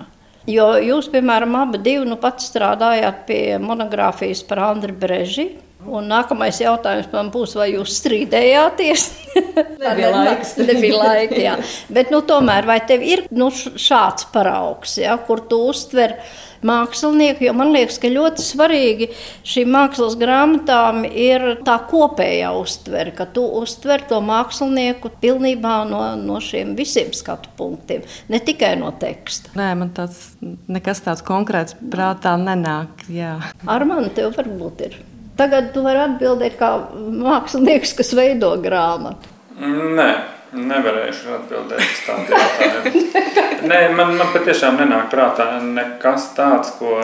Jo 0.52 0.68
jūs, 0.82 1.08
piemēram, 1.14 1.56
abi 1.62 1.80
divi 1.80 2.10
nu 2.10 2.18
pat 2.20 2.44
strādājāt 2.44 3.24
pie 3.30 3.42
monogrāfijas 3.62 4.44
par 4.44 4.60
Andriu 4.66 4.98
Breži. 4.98 5.54
Un 5.82 6.06
nākamais 6.06 6.60
jautājums 6.62 7.08
man 7.10 7.32
būs, 7.34 7.56
vai 7.58 7.72
jūs 7.72 7.96
strīdējāties? 7.98 9.08
Nebija 9.82 10.12
laiks. 10.14 10.54
Nebija 10.60 11.00
laika, 11.00 11.40
jā. 11.40 11.56
Bet, 11.90 12.12
nu, 12.14 12.22
tomēr, 12.26 12.68
vai 12.68 12.78
tev 12.86 13.02
ir 13.02 13.24
nu, 13.34 13.50
šāds 13.50 14.28
paraugs, 14.34 14.94
ja, 15.00 15.16
kur 15.26 15.42
tu 15.50 15.58
uztver 15.72 16.14
mākslinieku? 16.62 17.48
Jo 17.48 17.56
man 17.58 17.74
liekas, 17.74 17.98
ka 17.98 18.12
ļoti 18.12 18.46
svarīgi 18.46 19.10
šīm 19.48 19.74
mākslas 19.74 20.14
grāmatām 20.20 21.02
ir 21.08 21.48
tā 21.66 21.80
kopējā 21.90 22.54
uztvere, 22.60 23.14
ka 23.18 23.26
tu 23.34 23.42
uztver 23.58 24.06
to 24.06 24.22
mākslinieku 24.22 25.10
pilnībā 25.24 25.80
no, 25.90 26.04
no 26.20 26.38
šiem 26.38 26.76
visiem 26.78 27.10
skatu 27.16 27.50
punktiem, 27.58 28.06
ne 28.30 28.38
tikai 28.38 28.76
no 28.78 28.94
teksta. 29.02 29.56
Nē, 29.58 29.72
man 29.82 29.90
tāds 29.96 30.28
nekas 30.70 31.02
tāds 31.02 31.26
konkrēts 31.26 31.74
prātā 31.82 32.38
nenāk. 32.38 33.08
Jā. 33.10 33.40
Ar 33.66 33.88
mani 33.88 34.14
tev 34.14 34.36
varbūt 34.38 34.86
ir. 34.86 35.02
Tagad 35.42 35.72
tu 35.74 35.82
vari 35.82 35.98
atbildēt 36.04 36.54
kā 36.60 36.68
mākslinieks, 36.94 37.96
kas 37.98 38.12
veido 38.14 38.52
grāmatu. 38.62 39.32
Nē, 39.58 40.10
nevarēšu 40.54 41.32
atbildēt 41.38 41.82
uz 41.82 42.02
tādu 42.06 42.36
jautājumu. 42.36 43.02
Nē, 43.72 43.80
man, 43.96 44.14
man 44.20 44.30
patiešām 44.34 44.78
nenāk 44.78 45.08
prātā 45.10 45.48
nekas 45.64 46.28
tāds, 46.36 46.70
ko, 46.78 47.00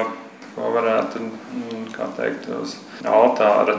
ko 0.55 0.71
varētu 0.75 1.23
mm, 1.25 1.89
teikt, 2.15 2.47
uz 2.61 2.77
altāra 3.11 3.75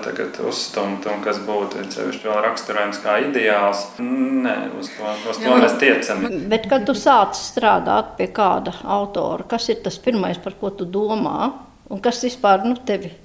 uzstumt, 0.50 1.08
un 1.08 1.24
kas 1.24 1.39
būtu 1.48 1.86
sevišķi 1.96 2.28
vēl 2.28 2.44
raksturojams 2.50 3.00
kā 3.06 3.16
ideāls. 3.30 3.86
Nē, 4.04 4.58
uz 4.80 4.92
to, 4.98 5.16
uz 5.32 5.39
to 5.39 5.56
mēs 5.63 5.80
tiecam. 5.80 6.28
Bet, 6.51 6.68
kad 6.72 6.84
tu 6.89 6.98
sāc 7.00 7.39
strādāt 7.39 8.18
pie 8.20 8.28
kāda 8.36 8.75
autora, 8.84 9.48
kas 9.56 9.72
ir 9.72 9.80
tas 9.88 10.01
pirmais, 10.04 10.44
par 10.44 10.60
ko 10.60 10.75
tu 10.75 10.88
domā, 11.00 11.54
un 11.88 12.04
kas 12.04 12.24
vispār 12.28 12.68
nu, 12.68 12.75
tevi? 12.75 13.16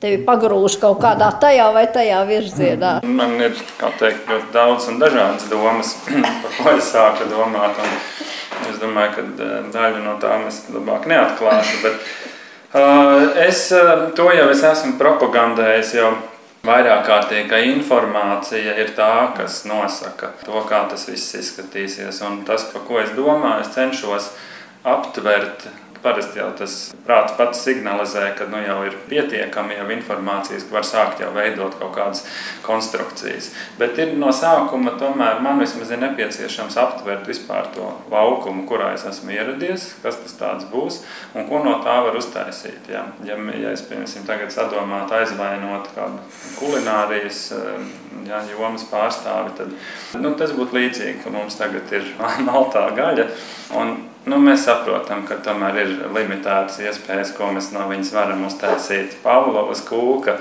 Tevi 0.00 0.22
pagrūž 0.24 0.78
kaut 0.80 1.02
kādā 1.02 1.28
tajā 1.42 1.66
vai 1.76 1.84
tajā 1.92 2.22
virzienā. 2.24 2.92
Man 3.04 3.36
ir 3.36 3.52
teikt, 4.00 4.24
ļoti 4.30 4.48
daudz 4.54 4.88
un 4.88 4.96
dažādas 5.02 5.44
domas, 5.52 5.92
par 6.42 6.56
ko 6.56 6.72
es 6.72 6.88
sāku 6.88 7.28
domāt. 7.28 7.76
Es 8.70 8.80
domāju, 8.80 9.12
ka 9.18 9.24
eh, 9.28 9.56
daļu 9.74 10.02
no 10.04 10.16
tām 10.22 10.48
es 10.48 10.64
labāk 10.72 11.08
neatklāšu. 11.10 11.80
Bet, 11.84 12.10
Uh, 12.70 13.34
es 13.48 13.72
uh, 13.74 14.12
to 14.14 14.28
jau 14.30 14.44
es 14.52 14.60
esmu 14.62 14.92
propagandējis 14.94 15.88
jau 15.96 16.10
vairāk 16.62 17.00
kārtīgi, 17.08 17.48
ka 17.50 17.58
informācija 17.66 18.76
ir 18.78 18.92
tā, 18.94 19.32
kas 19.34 19.64
nosaka 19.66 20.28
to, 20.44 20.54
kā 20.68 20.84
tas 20.92 21.08
viss 21.10 21.34
izskatīsies. 21.34 22.20
Un 22.28 22.44
tas, 22.46 22.68
par 22.70 22.84
ko 22.86 23.00
es 23.02 23.10
domāju, 23.16 23.64
es 23.64 23.72
cenšos 23.74 24.28
aptvert 24.86 25.66
Parasti 26.00 26.40
jau 26.40 26.48
tas 26.56 26.74
prāts 27.04 27.34
pats 27.36 27.60
signalizē, 27.64 28.30
ka 28.38 28.46
nu, 28.48 28.60
jau 28.64 28.78
ir 28.88 28.96
pietiekami 29.10 29.76
jau 29.76 29.86
informācijas, 29.92 30.64
ka 30.68 30.78
var 30.78 30.86
sākt 30.88 31.20
jau 31.20 31.28
veidot 31.34 31.76
kaut 31.80 31.92
kādas 31.96 32.22
konstrukcijas. 32.64 33.50
Bet 33.80 33.98
ir 34.00 34.14
no 34.20 34.32
sākuma 34.32 34.94
tomēr 35.00 35.42
man 35.44 35.60
vismaz 35.60 35.92
ir 35.92 36.00
nepieciešams 36.00 36.78
aptvert 36.80 37.28
vispār 37.28 37.68
to 37.74 37.90
laukumu, 38.12 38.64
kurā 38.70 38.94
es 38.96 39.04
esmu 39.10 39.34
ieradies, 39.36 39.90
kas 40.04 40.20
tas 40.38 40.64
būs 40.72 41.02
un 41.34 41.48
ko 41.50 41.60
no 41.64 41.76
tā 41.84 41.98
var 42.06 42.16
uztaisīt. 42.16 42.88
Ja, 42.88 43.04
ja, 43.26 43.36
ja 43.60 43.74
es 43.74 43.84
piemēram 43.84 44.28
tagad 44.28 44.54
sadomātu 44.54 45.18
aizvainot 45.20 45.90
kādu 45.96 46.22
kulinārijas 46.58 47.50
ja, 48.28 48.40
jomas 48.50 48.86
pārstāvi, 48.90 49.52
tad 49.58 50.22
nu, 50.22 50.32
tas 50.38 50.54
būtu 50.56 50.78
līdzīgi, 50.78 51.18
ka 51.24 51.34
mums 51.34 51.58
tagad 51.60 51.92
ir 51.94 52.08
maltā 52.48 52.88
gaļa. 52.96 53.28
Un 53.80 53.98
Nu, 54.28 54.36
mēs 54.36 54.66
saprotam, 54.66 55.22
ka 55.24 55.38
tomēr 55.40 55.78
ir 55.80 55.92
limitētas 56.12 56.80
iespējas, 56.84 57.32
ko 57.36 57.48
mēs 57.54 57.70
no 57.72 57.86
viņas 57.88 58.10
varam 58.12 58.42
uztaisīt. 58.44 59.14
Pavlovas 59.24 59.80
kūka 59.86 60.34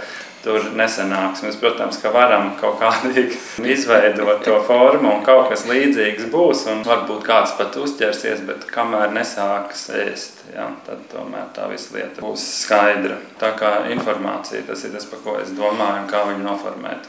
tur 0.43 0.65
nesanāks. 0.75 1.43
Mēs, 1.45 1.55
protams, 1.61 1.99
ka 2.01 2.11
varam 2.11 2.51
kaut 2.59 2.79
kādīgi 2.81 3.37
izveidot 3.75 4.43
to 4.43 4.57
formu, 4.67 5.13
un 5.13 5.23
kaut 5.27 5.47
kas 5.51 5.63
līdzīgs 5.69 6.27
būs. 6.33 6.65
Varbūt 6.87 7.23
kāds 7.27 7.55
pat 7.59 7.77
uzķersies, 7.79 8.43
bet 8.49 8.67
kamēr 8.73 9.15
nesāks 9.15 9.87
ēst, 9.95 10.43
ja, 10.55 10.67
tad 10.87 11.05
tomēr 11.13 11.47
tā 11.55 11.69
visa 11.71 11.95
lieta 11.95 12.25
būs 12.25 12.49
skaidra. 12.65 13.21
Tā 13.39 13.53
kā 13.59 13.71
informācija 13.95 14.67
tas 14.67 14.83
ir 14.83 14.95
tas, 14.97 15.07
par 15.07 15.23
ko 15.23 15.39
es 15.39 15.55
domāju, 15.55 16.03
un 16.03 16.11
kā 16.11 16.25
viņu 16.27 16.45
noformēt 16.49 17.07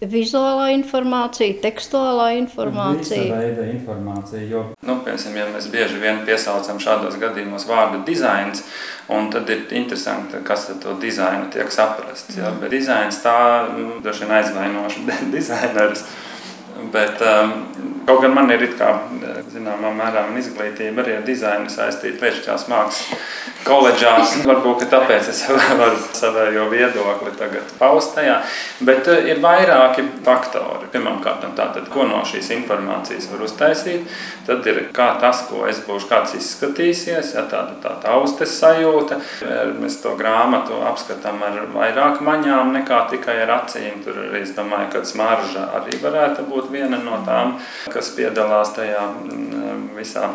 vizuālā 0.00 0.70
informācija, 0.72 1.58
tekstuālā 1.60 2.30
informācija. 2.38 3.20
Visa 3.26 3.36
veida 3.36 3.66
informācija. 3.68 4.42
Jo, 4.48 4.62
nu, 4.86 4.96
piemēram, 5.04 5.36
ja 5.36 5.48
mēs 5.52 5.68
bieži 5.72 6.00
vien 6.00 6.22
piesaucam 6.24 6.80
šādos 6.80 7.18
gadījumos 7.20 7.66
vārdu 7.68 8.00
dizains, 8.06 8.64
un 9.12 9.28
tad 9.32 9.50
ir 9.52 9.66
interesanti, 9.76 10.40
kas 10.46 10.70
ar 10.72 10.80
to 10.80 10.96
dizainu 11.02 11.50
tiek 11.52 11.68
saprasts. 11.74 12.38
Ja? 12.38 12.54
Bet 12.60 12.72
dizains 12.72 13.20
tā, 13.24 13.36
nu, 13.76 14.00
droši 14.04 14.24
vien 14.24 14.36
aizvainoši 14.40 15.06
dizaineris. 15.36 16.06
Bet, 16.92 17.20
um, 17.20 17.52
kaut 18.06 18.22
gan 18.24 18.34
man 18.34 18.50
ir 18.50 18.64
kā, 18.78 18.94
zināmā 19.50 19.90
mērā 19.94 20.24
izglītība 20.40 21.02
arī 21.02 21.16
ar 21.18 21.24
dizainu 21.26 21.70
saistīta 21.70 22.24
lietušķās 22.24 22.66
mākslas 22.70 23.26
koledžās. 23.66 24.36
Varbūt 24.46 24.86
tāpēc 24.90 25.30
es 25.32 25.42
varu 25.80 25.98
savējo 26.16 26.68
viedokli 26.72 27.34
tagad 27.38 27.74
paust 27.78 28.14
tajā. 28.16 28.40
Bet 28.86 29.10
uh, 29.10 29.20
ir 29.28 29.42
vairāki 29.44 30.06
faktori. 30.26 30.88
Pirmkārt, 30.90 31.44
tātad, 31.58 31.86
ko 31.92 32.06
no 32.08 32.22
šīs 32.26 32.50
informācijas 32.56 33.28
var 33.32 33.44
uztaisīt. 33.46 34.08
Tad 34.48 34.66
ir 34.70 34.82
kā 34.96 35.12
tas, 35.22 35.44
ko 35.50 35.66
es 35.70 35.82
būšu, 35.86 36.08
kāds 36.10 36.34
izskatīsies, 36.38 37.34
ja 37.36 37.44
tāda 37.50 37.76
tā 37.82 37.94
taustes 38.02 38.56
sajūta. 38.58 39.20
Mēs 39.80 40.00
to 40.02 40.16
grāmatu 40.18 40.80
apskatām 40.88 41.42
ar 41.46 41.60
vairāk 41.74 42.22
maņām 42.24 42.72
nekā 42.80 43.04
tikai 43.12 43.36
ar 43.44 43.54
acīm. 43.60 44.00
Tur 44.04 44.18
arī 44.24 44.42
es 44.44 44.54
domāju, 44.56 44.90
ka 44.94 45.04
smarža 45.06 45.68
arī 45.78 46.00
varētu 46.02 46.46
būt 46.50 46.59
viena 46.68 47.00
no 47.00 47.22
tām, 47.26 47.56
kas 47.92 48.12
piedalās 48.16 48.74
tajā 48.76 49.06
mm, 49.08 49.90
visā 49.96 50.28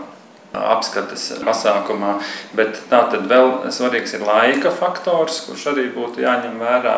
apskates 0.55 1.27
pasākumā. 1.43 2.15
Bet 2.55 2.79
tā 2.91 3.05
tad 3.11 3.27
vēl 3.31 3.67
svarīgs 3.73 4.15
ir 4.17 4.25
laika 4.25 4.73
faktors, 4.73 5.43
kurš 5.49 5.69
arī 5.73 5.89
būtu 5.95 6.25
jāņem 6.25 6.57
vērā. 6.61 6.97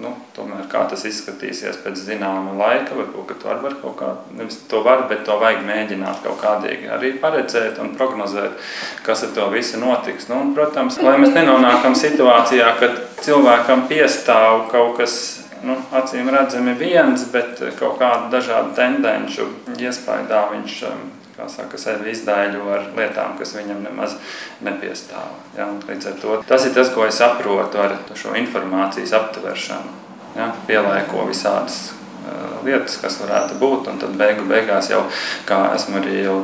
Nu, 0.00 0.14
tomēr 0.32 0.64
kā 0.72 0.86
tas 0.88 1.02
izskatīsies 1.04 1.76
pēc 1.84 1.98
zināma 2.00 2.54
laika, 2.56 2.94
varbūt 2.96 3.34
to 3.42 3.52
var 3.60 3.74
kaut 3.82 3.98
kā, 3.98 4.06
nevis 4.32 4.56
to 4.70 4.80
var, 4.84 5.02
bet 5.10 5.26
to 5.28 5.36
vajag 5.36 5.60
mēģināt 5.66 6.22
kaut 6.24 6.38
kādīgi 6.40 6.88
arī 6.88 7.10
paredzēt 7.20 7.76
un 7.84 7.92
prognozēt, 7.98 8.56
kas 9.04 9.26
ar 9.26 9.34
to 9.36 9.50
visu 9.52 9.76
notiks. 9.82 10.30
Nu, 10.32 10.38
un, 10.40 10.54
protams, 10.56 10.96
lai 11.04 11.18
mēs 11.20 11.36
nenonākam 11.36 11.98
situācijā, 12.00 12.72
kad 12.80 12.96
cilvēkam 13.20 13.84
piestāv 13.92 14.70
kaut 14.72 14.96
kas 15.02 15.18
nu, 15.66 15.76
acīm 15.92 16.30
redzami 16.32 16.74
viens, 16.78 17.24
bet 17.32 17.60
kaut 17.78 17.98
kādu 18.00 18.30
dažādu 18.32 18.74
tendenci 18.76 19.46
iespējā 19.76 20.42
viņš 20.54 20.76
um, 20.88 21.06
saka, 21.50 21.78
sevi 21.80 22.12
izdēļo 22.12 22.66
ar 22.68 22.88
lietām, 22.96 23.36
kas 23.38 23.54
viņam 23.56 23.84
nemaz 23.86 24.16
nepiestāv. 24.64 25.38
Ja? 25.56 25.70
Līdz 25.88 26.10
ar 26.10 26.18
to 26.20 26.40
tas 26.48 26.66
ir 26.68 26.74
tas, 26.76 26.92
ko 26.92 27.06
es 27.08 27.20
saprotu 27.20 27.80
ar 27.80 27.96
šo 28.18 28.34
informācijas 28.40 29.14
aptveršanu. 29.16 29.96
Ja? 30.36 30.50
Pielēko 30.68 31.24
visādas 31.30 31.90
uh, 31.92 32.60
lietas, 32.66 32.98
kas 33.02 33.20
varētu 33.22 33.56
būt, 33.60 33.88
un 33.92 34.02
tad 34.02 34.16
beigu 34.20 34.44
beigās 34.50 34.92
jau, 34.92 35.06
kā 35.48 35.62
esmu 35.76 36.00
arī 36.02 36.22
jau 36.26 36.42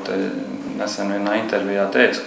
nesen 0.77 1.13
vienā 1.13 1.39
intervijā 1.43 1.87
teicis, 1.93 2.25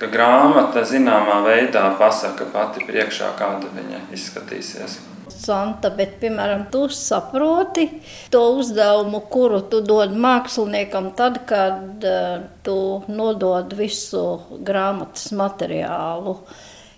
ka 0.00 0.08
grāmata 0.10 0.86
zināmā 0.86 1.42
veidā 1.44 1.90
pasaka 1.98 2.46
pati 2.54 2.86
priekšā, 2.86 3.34
kāda 3.38 3.68
viņa 3.74 4.06
izskatīsies 4.16 5.00
interesanta, 5.40 5.90
bet, 5.96 6.18
piemēram, 6.20 6.70
tu 6.70 6.88
saproti 6.88 7.88
to 8.30 8.56
uzdevumu, 8.58 9.20
kuru 9.30 9.62
tu 9.62 9.80
dod 9.80 10.12
māksliniekam, 10.12 11.14
tad, 11.16 11.46
kad 11.46 12.04
uh, 12.04 12.42
tu 12.62 13.02
nodod 13.08 13.72
visu 13.72 14.40
grāmatas 14.62 15.32
materiālu. 15.32 16.44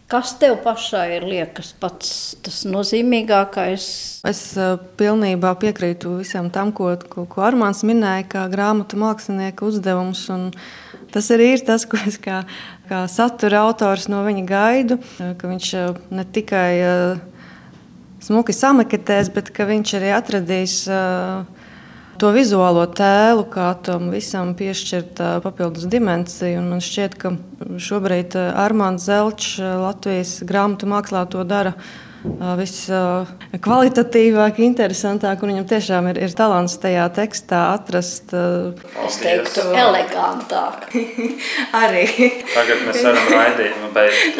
Kas 0.08 0.34
tev 0.36 0.58
pašai 0.60 1.16
ir 1.16 1.24
liekas 1.24 1.72
pats 1.80 2.36
tas 2.42 2.64
nozīmīgākais? 2.68 3.86
Es 4.28 4.42
uh, 4.58 4.76
pilnībā 4.98 5.54
piekrītu 5.56 6.18
visam 6.18 6.50
tam, 6.50 6.72
ko, 6.72 6.96
ko, 7.08 7.24
ko 7.24 7.46
Armāns 7.46 7.82
minēja, 7.86 8.26
kā 8.28 8.46
grāmatu 8.52 8.98
mākslinieka 9.00 9.64
uzdevums. 9.64 10.26
Tas 11.12 11.28
arī 11.32 11.54
ir 11.54 11.64
tas, 11.64 11.86
ko 11.88 11.96
es 12.08 12.18
kā, 12.20 12.42
kā 12.90 13.06
satura 13.08 13.64
autors 13.64 14.08
no 14.12 14.20
viņa 14.26 14.44
gaidu, 14.48 14.98
ka 15.16 15.48
viņš 15.48 15.74
ne 16.12 16.24
tikai 16.32 16.70
uh, 16.82 17.31
smuki 18.22 18.54
samaketēs, 18.56 19.28
bet 19.34 19.50
ka 19.54 19.66
viņš 19.68 19.88
arī 19.98 20.10
atradīs 20.16 20.76
to 22.22 22.30
vizuālo 22.34 22.84
tēlu, 22.86 23.44
kā 23.50 23.72
tam 23.82 24.10
visam 24.12 24.54
piešķirt 24.58 25.20
papildus 25.42 25.86
dimensiju. 25.90 26.58
Un 26.60 26.68
man 26.74 26.80
šķiet, 26.84 27.14
ka 27.18 27.28
šobrīd 27.82 28.36
Armāns 28.38 29.04
Zelčs 29.08 29.58
Latvijas 29.58 30.42
grāmatu 30.46 30.86
mākslā 30.92 31.22
to 31.32 31.42
dara 31.48 31.72
viskvalitatīvāk, 32.22 34.58
interesantāk. 34.62 35.42
Viņam 35.42 35.66
tiešām 35.72 36.06
ir, 36.12 36.16
ir 36.22 36.30
talants 36.38 36.74
tajā 36.82 37.06
tekstā 37.16 37.60
atrast. 37.74 38.26
Es 39.06 39.16
teiktu, 39.22 39.60
elegantāk. 39.74 40.76
Arī. 41.82 42.04
Tagad 42.52 42.78
mēs 42.86 42.98
varam 43.08 43.26
raidījumu 43.34 43.88
beigt. 43.96 44.36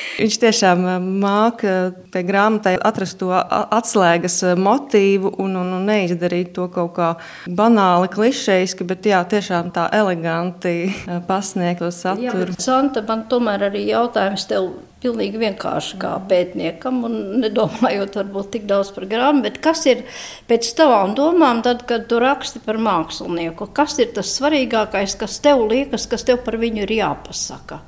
Viņš 0.20 0.36
tiešām 0.42 0.84
māca 1.22 1.74
pie 2.12 2.22
grāmatai 2.28 2.74
atrast 2.76 3.18
to 3.22 3.30
atslēgas 3.32 4.40
motīvu 4.60 5.32
un, 5.40 5.56
un, 5.60 5.72
un 5.78 5.88
neizdarīt 5.88 6.52
to 6.56 6.66
kaut 6.72 6.92
kā 6.98 7.08
banāli, 7.48 8.10
klišejiski, 8.12 8.84
bet 8.88 9.08
jā, 9.08 9.22
tiešām 9.30 9.72
tā 9.74 9.88
eleganti 9.96 10.92
pasniegt 11.28 11.80
to 11.80 11.90
saturu. 11.94 12.52
Jā, 12.52 12.60
Santa, 12.60 13.02
man 13.06 13.24
tomēr 13.30 13.70
arī 13.70 13.86
jautājums 13.88 14.44
tev 14.50 14.68
pilnīgi 15.00 15.40
vienkārši 15.40 15.98
kā 16.00 16.12
pētniekam, 16.28 17.00
un 17.08 17.14
nedomājot 17.40 18.18
varbūt 18.20 18.50
tik 18.56 18.66
daudz 18.68 18.92
par 18.92 19.08
grāmatu, 19.08 19.46
bet 19.48 19.60
kas 19.64 19.86
ir 19.88 20.04
pēc 20.50 20.68
tavām 20.76 21.14
domām, 21.16 21.62
tad, 21.64 21.86
kad 21.88 22.04
tu 22.10 22.20
raksti 22.20 22.60
par 22.66 22.80
mākslinieku, 22.82 23.70
kas 23.76 23.96
ir 24.02 24.12
tas 24.16 24.34
svarīgākais, 24.36 25.16
kas 25.20 25.40
tev 25.44 25.64
liekas, 25.70 26.04
kas 26.10 26.26
tev 26.28 26.42
par 26.44 26.60
viņu 26.60 26.84
ir 26.84 26.98
jāpasaka? 27.00 27.80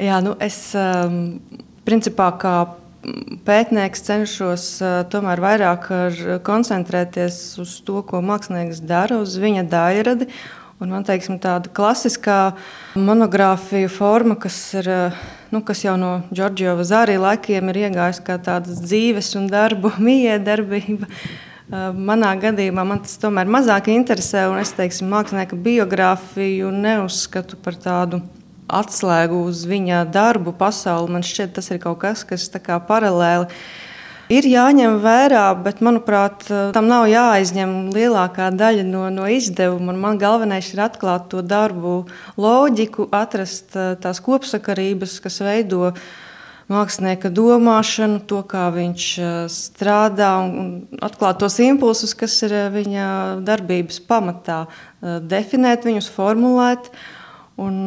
Jā, 0.00 0.22
nu 0.24 0.36
es 0.40 0.56
um, 0.78 1.18
principā 1.84 2.30
kā 2.40 2.54
pētnieks 3.44 4.04
cenšos 4.06 4.66
uh, 4.80 4.94
tomēr 5.12 5.42
vairāk 5.42 5.90
koncentrēties 6.46 7.38
uz 7.62 7.76
to, 7.84 8.00
ko 8.06 8.22
mākslinieks 8.24 8.80
dara, 8.86 9.20
uz 9.20 9.36
viņa 9.42 9.66
daļradi. 9.68 10.30
Un 10.82 10.90
man 10.90 11.04
teiksim, 11.06 11.36
tāda 11.38 11.70
klasiskā 11.70 12.56
monogrāfija 12.98 13.90
forma, 13.92 14.34
kas 14.40 14.56
ir 14.80 14.88
uh, 14.90 15.22
nu, 15.52 15.60
kas 15.60 15.84
jau 15.84 15.94
no 16.00 16.12
Džordžova 16.32 16.84
Zārija 16.88 17.20
laikiem 17.20 17.68
ir 17.70 17.82
iegājis 17.86 18.22
kā 18.24 18.38
tādas 18.40 18.80
dzīves 18.80 19.34
un 19.36 19.48
darbu 19.52 19.92
miedarbība. 20.08 21.08
Manā 21.72 22.34
gadījumā 22.36 22.82
man 22.84 23.00
tas 23.04 23.14
tomēr 23.20 23.48
mazāk 23.48 23.88
interesē, 23.92 24.44
un 24.50 24.58
es 24.60 24.74
teiksim, 24.76 25.08
mākslinieka 25.12 25.56
biogrāfiju 25.56 26.72
neuzskatu 26.74 27.56
par 27.64 27.78
tādu 27.80 28.20
atslēgu 28.72 29.44
uz 29.50 29.64
viņa 29.68 30.04
darbu 30.12 30.54
pasauli. 30.56 31.12
Man 31.12 31.26
šķiet, 31.26 31.54
tas 31.58 31.70
ir 31.72 31.80
kaut 31.82 32.00
kas, 32.02 32.26
kas 32.28 32.48
paralēli 32.88 33.50
ir 34.32 34.46
jāņem 34.48 34.98
vērā, 35.02 35.44
bet 35.64 35.82
manuprāt, 35.84 36.46
tam 36.74 36.88
nav 36.90 37.06
jāaizņem 37.10 37.92
lielākā 37.94 38.50
daļa 38.54 38.84
no, 38.88 39.06
no 39.12 39.28
izdevuma. 39.28 39.94
Man 39.96 40.20
galvenais 40.20 40.72
ir 40.72 40.82
atklāt 40.86 41.28
to 41.32 41.42
darbu 41.44 42.02
loģiku, 42.40 43.08
atrast 43.12 43.74
tās 43.74 44.22
kopsakarības, 44.24 45.18
kas 45.24 45.40
veido 45.44 45.92
mākslinieka 46.72 47.28
domāšanu, 47.34 48.22
to, 48.28 48.40
kā 48.48 48.68
viņš 48.72 49.08
strādā, 49.52 50.34
un 50.46 51.00
atklāt 51.04 51.42
tos 51.42 51.58
impulsus, 51.60 52.14
kas 52.16 52.38
ir 52.46 52.54
viņa 52.72 53.08
darbības 53.44 54.00
pamatā, 54.08 54.64
definēt 55.02 55.84
viņus, 55.88 56.08
formulēt. 56.14 56.92
Un, 57.60 57.82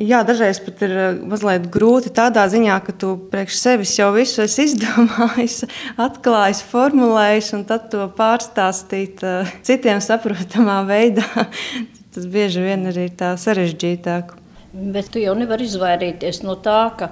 jā, 0.00 0.22
dažreiz 0.24 0.62
pat 0.64 0.80
ir 0.86 0.94
mazliet 1.28 1.66
grūti 1.72 2.08
tādā 2.16 2.46
ziņā, 2.48 2.78
ka 2.86 2.94
tu 2.96 3.12
priekš 3.30 3.58
sevis 3.60 3.92
jau 3.98 4.08
visu 4.14 4.40
esi 4.46 4.64
izdomājis, 4.70 5.58
atklājis, 6.00 6.62
formulējis, 6.70 7.52
un 7.58 7.66
tad 7.68 7.90
to 7.92 8.08
pārstāstīt 8.16 9.20
citiem 9.66 10.00
saprotamā 10.04 10.80
veidā. 10.88 11.28
Tas 12.14 12.24
bieži 12.26 12.64
vien 12.64 12.88
arī 12.90 13.06
ir 13.06 13.18
tā 13.18 13.34
sarežģītāk. 13.38 14.32
Bet 14.72 15.12
tu 15.12 15.20
jau 15.22 15.36
nevari 15.38 15.66
izvairīties 15.68 16.40
no 16.46 16.56
tā, 16.62 16.80
ka 16.98 17.10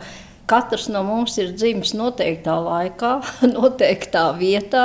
Katrs 0.49 0.87
no 0.89 1.03
mums 1.05 1.35
ir 1.41 1.51
dzimis 1.53 1.93
noteiktā 1.97 2.55
laikā, 2.65 3.11
noteiktā 3.57 4.25
vietā, 4.39 4.85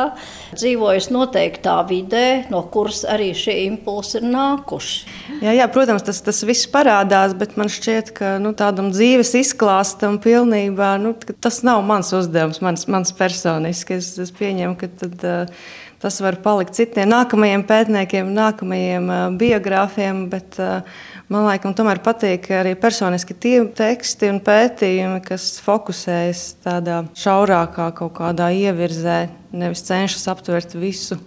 dzīvojis 0.58 1.08
noteiktā 1.14 1.78
vidē, 1.88 2.26
no 2.52 2.64
kuras 2.74 3.04
arī 3.08 3.32
šie 3.38 3.56
impulsi 3.70 4.20
ir 4.20 4.28
nākuši. 4.28 5.14
Jā, 5.44 5.54
jā, 5.56 5.68
protams, 5.72 6.04
tas, 6.04 6.20
tas 6.26 6.44
viss 6.48 6.68
parādās, 6.72 7.36
bet 7.40 7.56
man 7.60 7.72
šķiet, 7.72 8.12
ka 8.18 8.34
nu, 8.44 8.52
tādam 8.58 8.92
dzīves 8.92 9.34
izklāstam 9.40 10.20
pilnībā 10.24 10.98
nu, 11.04 11.16
tas 11.16 11.62
nav 11.64 11.84
mans 11.88 12.12
uzdevums, 12.16 12.60
mans, 12.64 12.84
mans 12.92 13.16
personiski. 13.16 14.02
Es, 14.02 14.14
es 14.20 14.36
pieņemu, 14.36 14.76
ka 14.80 14.92
tad, 15.00 15.24
uh, 15.24 15.64
tas 16.04 16.20
var 16.20 16.42
palikt 16.44 16.76
citiem 16.76 17.08
nākamajiem 17.14 17.64
pētniekiem, 17.70 18.36
nākamajiem 18.36 19.08
uh, 19.08 19.26
biogrāfiem. 19.40 20.26
Bet, 20.34 20.60
uh, 20.60 21.04
Man 21.34 21.48
laikam 21.48 21.74
tomēr 21.74 21.98
patīk 22.06 22.46
arī 22.54 22.76
personiski 22.78 23.34
tie 23.34 23.64
teksti 23.74 24.28
un 24.30 24.36
pētījumi, 24.46 25.18
kas 25.26 25.56
fokusējas 25.66 26.42
tādā 26.62 27.00
šaurākā 27.18 27.88
kaut 27.98 28.14
kādā 28.20 28.52
ievirzē, 28.54 29.32
nevis 29.50 29.82
cenšas 29.88 30.28
aptvert 30.30 30.76
visu. 30.78 31.18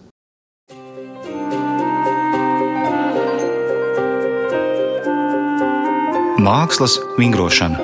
Mākslas 6.39 7.01
vingrošana. 7.19 7.83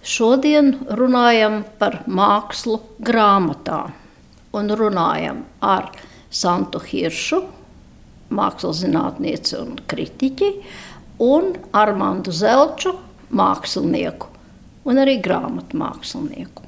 Šodien 0.00 0.78
runājam 0.96 1.60
par 1.76 2.00
mākslu 2.08 2.80
grāmatā 3.04 3.84
un 4.56 4.76
runājam 4.80 5.44
ar 5.60 5.92
Santu 6.32 6.80
Hiršu, 6.80 7.59
mākslas 8.34 8.82
zinātnieci 8.84 9.56
un 9.60 9.76
kritiķi, 9.90 10.50
un 11.26 11.52
Armānu 11.76 12.32
Zelču, 12.34 12.94
mākslinieku 13.30 14.30
un 14.88 15.00
arī 15.00 15.18
grāmatu 15.22 15.78
mākslinieku. 15.80 16.66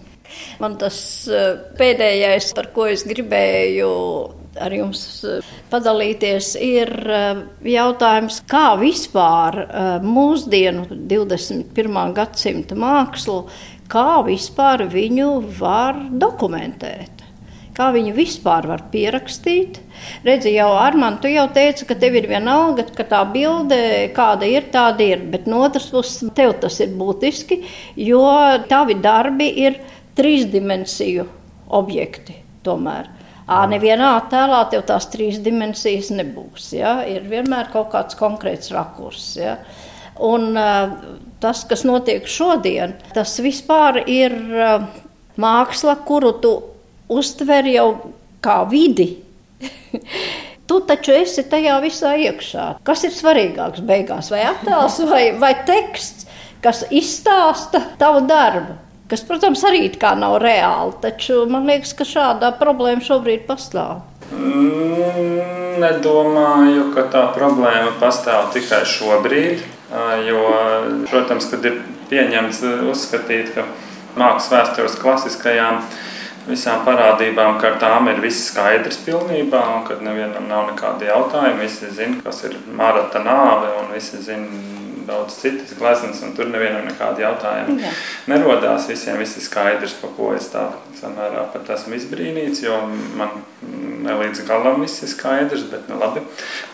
Man 0.63 0.79
tas 0.81 0.97
eh, 1.29 1.57
pēdējais, 1.79 2.53
par 2.57 2.71
ko 2.73 2.87
es 2.89 3.05
gribēju 3.09 3.91
ar 4.63 4.77
jums 4.77 5.03
eh, 5.29 5.51
padalīties, 5.73 6.55
ir 6.61 6.93
eh, 6.93 7.43
jautājums, 7.75 8.41
kā 8.49 8.73
vispār 8.81 9.61
mūsdienu 10.05 10.87
21. 10.93 12.01
gadsimta 12.17 12.79
mākslu, 12.79 13.43
kā 13.93 14.23
vispār 14.25 14.87
viņu 14.93 15.35
var 15.59 16.01
dokumentēt 16.13 17.23
kā 17.77 17.91
viņu 17.95 18.15
vispār 18.17 18.69
var 18.69 18.87
pierakstīt. 18.93 19.81
Redzi, 20.27 20.53
jau 20.57 20.71
Armand, 20.79 21.21
tu 21.23 21.31
jau 21.31 21.47
teici, 21.55 21.87
ka 21.89 21.97
tev 21.99 22.17
ir 22.21 22.29
vienalga, 22.31 22.85
ka 22.97 23.07
tā 23.09 23.23
bilde, 23.33 23.79
kāda 24.17 24.49
ir, 24.49 24.69
tāda 24.75 25.07
ir. 25.07 25.25
Bet 25.33 25.49
no 25.51 25.63
otras 25.67 25.89
puses, 25.93 26.23
tev 26.37 26.55
tas 26.63 26.79
ir 26.85 26.95
būtiski, 26.99 27.63
jo 27.99 28.23
tavi 28.71 28.99
darbi 29.03 29.51
ir 29.65 29.81
trīsdimensiju 30.19 31.27
objekti 31.73 32.37
tomēr. 32.67 33.09
À, 33.43 33.65
nevienā 33.69 34.13
attēlā 34.21 34.63
tev 34.71 34.85
tās 34.89 35.09
trīs 35.13 35.41
dimensijas 35.43 36.13
nebūs. 36.15 36.71
Ja? 36.77 37.01
Ir 37.09 37.27
vienmēr 37.29 37.73
kaut 37.73 37.91
kāds 37.95 38.17
konkrēts 38.19 38.71
rakurs. 38.75 39.33
Ja? 39.41 39.57
Un 40.23 40.55
tas, 41.43 41.65
kas 41.69 41.83
notiek 41.89 42.29
šodien, 42.31 42.95
tas 43.17 43.35
vispār 43.43 44.03
ir 44.07 44.37
māksla, 45.41 45.97
kuru 46.07 46.33
tu 46.43 46.53
uztver 47.13 47.67
jau 47.73 47.89
kā 48.45 48.63
vidi. 48.71 49.17
Tu 50.71 50.81
taču 50.89 51.15
esi 51.17 51.45
tajā 51.49 51.79
visā 51.85 52.15
iekšā. 52.29 52.69
Kas 52.87 53.05
ir 53.09 53.13
svarīgāks 53.17 53.83
beigās? 53.87 54.31
Vai 54.33 54.45
attēls 54.49 55.01
vai, 55.11 55.25
vai 55.39 55.53
teksts, 55.69 56.29
kas 56.65 56.87
izstāsta 56.91 57.83
tavu 58.01 58.25
darbu? 58.29 58.79
Kas, 59.13 59.21
protams, 59.29 59.61
arī 59.69 59.91
nav 60.17 60.39
reāli, 60.41 60.95
taču 61.03 61.43
man 61.45 61.67
liekas, 61.69 61.93
ka 61.93 62.07
šāda 62.09 62.55
problēma 62.57 63.05
šobrīd 63.05 63.45
pastāv. 63.45 64.01
Mm, 64.33 65.83
nedomāju, 65.83 66.87
ka 66.95 67.05
tā 67.13 67.27
problēma 67.35 67.93
pastāv 68.01 68.49
tikai 68.55 68.87
šobrīd. 68.89 69.61
Jo, 70.25 70.41
protams, 71.11 71.51
kad 71.53 71.67
ir 71.69 71.83
pieņemts 72.09 72.63
uzskatīt, 72.89 73.53
ka 73.53 73.67
mākslas 74.17 74.49
vēstures 74.55 74.97
klasiskajām 75.03 75.83
visām 76.49 76.85
parādībām, 76.87 77.59
ka 77.61 77.73
ar 77.73 77.81
tām 77.83 78.11
ir 78.13 78.21
viss 78.25 78.49
skaidrs 78.51 79.01
pilnībā, 79.07 79.63
un 79.77 79.87
ka 79.89 79.99
nevienam 80.03 80.49
nav 80.51 80.69
nekādi 80.73 81.11
jautājumi. 81.11 81.63
Visi 81.63 81.91
zina, 81.95 82.21
kas 82.25 82.45
ir 82.49 82.59
marata 82.75 83.23
nāve, 83.23 83.73
un 83.81 83.93
visi 83.95 84.23
zina 84.23 84.73
daudz 85.07 85.37
citas 85.41 85.75
gleznas, 85.79 86.23
un 86.23 86.35
tur 86.37 86.49
nevienam 86.51 86.85
nekādi 86.87 87.25
jautājumi 87.25 87.81
Jā. 87.83 87.93
nerodās. 88.31 88.89
Visiem 88.91 89.19
viss 89.21 89.39
ir 89.39 89.47
skaidrs, 89.47 89.97
pa 90.01 90.11
ko 90.17 90.33
es 90.37 90.49
tā 90.53 90.69
samērā 91.01 91.47
pat 91.53 91.73
esmu 91.77 91.97
izbrīnīts, 91.99 92.63
jo 92.65 92.79
man 93.19 93.43
ne 94.03 94.17
līdz 94.19 94.45
galam 94.49 94.83
viss 94.83 95.03
ir 95.03 95.11
skaidrs, 95.13 95.67
bet 95.71 95.89
nu 95.91 95.99
labi, 96.01 96.23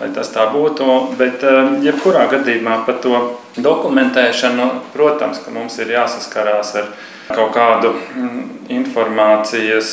lai 0.00 0.10
tas 0.16 0.32
tā 0.34 0.48
būtu. 0.52 0.88
Bet 1.20 1.44
eh, 1.44 1.60
jebkurā 1.88 2.26
gadījumā 2.32 2.82
par 2.86 3.00
to 3.04 3.22
dokumentēšanu, 3.58 4.68
protams, 4.94 5.42
ka 5.44 5.54
mums 5.54 5.78
ir 5.82 5.96
jāsaskarās 5.96 6.74
ar 6.82 6.92
kaut 7.28 7.52
kādu 7.54 7.92
mm, 7.94 8.42
informācijas 8.78 9.92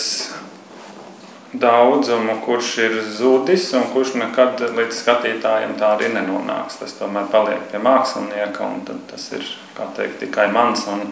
daudzumu, 1.60 2.40
kurš 2.46 2.78
ir 2.84 2.96
zudis 3.18 3.68
un 3.78 3.86
kurš 3.94 4.16
nekad 4.20 4.62
līdz 4.76 4.98
skatītājiem 4.98 5.76
tā 5.80 5.94
arī 5.96 6.10
nenonāks. 6.14 6.80
Tas 6.82 6.96
tomēr 7.00 7.30
paliek 7.32 7.62
pie 7.72 7.80
mākslinieka, 7.84 8.68
un 8.68 9.06
tas 9.10 9.30
ir 9.36 9.46
teikt, 9.98 10.20
tikai 10.24 10.50
mans, 10.52 10.86
un, 10.92 11.06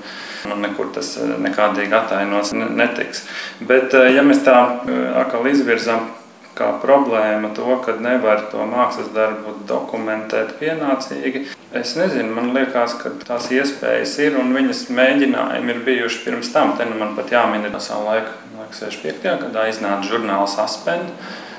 un 0.52 0.64
nekur 0.64 0.92
tas 0.96 1.16
eh, 1.22 1.36
nekādīgi 1.48 1.96
attainos 1.98 2.54
netiks. 2.54 3.26
Bet, 3.62 3.96
eh, 3.96 4.12
ja 4.18 4.26
mēs 4.26 4.44
tā 4.48 4.58
eh, 4.84 5.08
atkal 5.24 5.48
izvirzām 5.52 6.10
kā 6.58 6.70
problēma 6.82 7.52
to, 7.58 7.68
ka 7.86 7.96
nevar 8.02 8.48
to 8.52 8.66
mākslas 8.70 9.10
darbu 9.16 9.56
dokumentēt 9.70 10.56
pienācīgi. 10.60 11.48
Es 11.74 11.96
nezinu, 11.98 12.34
man 12.36 12.52
liekas, 12.54 12.98
ka 13.02 13.14
tās 13.26 13.50
iespējas 13.54 14.18
ir 14.22 14.38
un 14.42 14.54
viņas 14.56 14.86
mēģinājumi 14.94 15.74
ir 15.74 15.86
bijuši 15.88 16.22
pirms 16.28 16.54
tam. 16.54 16.76
Te 16.78 16.86
nu 16.90 17.00
man 17.00 17.16
pat 17.18 17.34
jāmin 17.34 17.66
no 17.74 17.82
savu 17.82 18.12
laiku, 18.12 18.36
65. 18.74 19.24
gadā 19.46 19.68
iznāca 19.70 20.10
žurnāls 20.10 20.58
Aspen. 20.62 21.10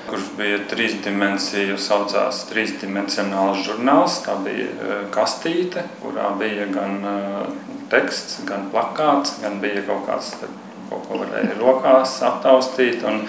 Kurš 0.05 0.27
bija 0.37 0.59
trīs 0.69 0.99
dimensiju, 1.05 1.79
saucās 1.81 2.43
trīsdimensionāls 2.51 3.63
žurnāls. 3.65 4.19
Tā 4.27 4.35
bija 4.45 4.67
e, 4.69 4.99
kastīte, 5.15 5.87
kurā 6.03 6.29
bija 6.41 6.67
gan 6.75 6.99
e, 7.09 7.15
teksts, 7.93 8.43
gan 8.49 8.69
plakāts, 8.75 9.39
gan 9.41 9.63
bija 9.65 9.87
kaut 9.89 10.05
kāds 10.11 10.35
ko 11.09 11.21
varēja 11.23 11.59
rokās 11.61 12.17
aptaustīt. 12.27 13.05
Un, 13.09 13.25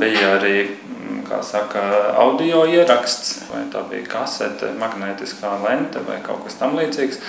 bija 0.00 0.34
arī 0.38 0.56
mm, 0.66 1.22
saka, 1.46 1.82
audio 2.18 2.64
ieraksts, 2.66 3.46
vai 3.52 3.64
tā 3.72 3.84
bija 3.90 4.08
kasete, 4.10 4.74
magnētiskā 4.80 5.54
lente 5.64 6.02
vai 6.06 6.18
kaut 6.26 6.44
kas 6.46 6.58
tamlīdzīgs. 6.60 7.22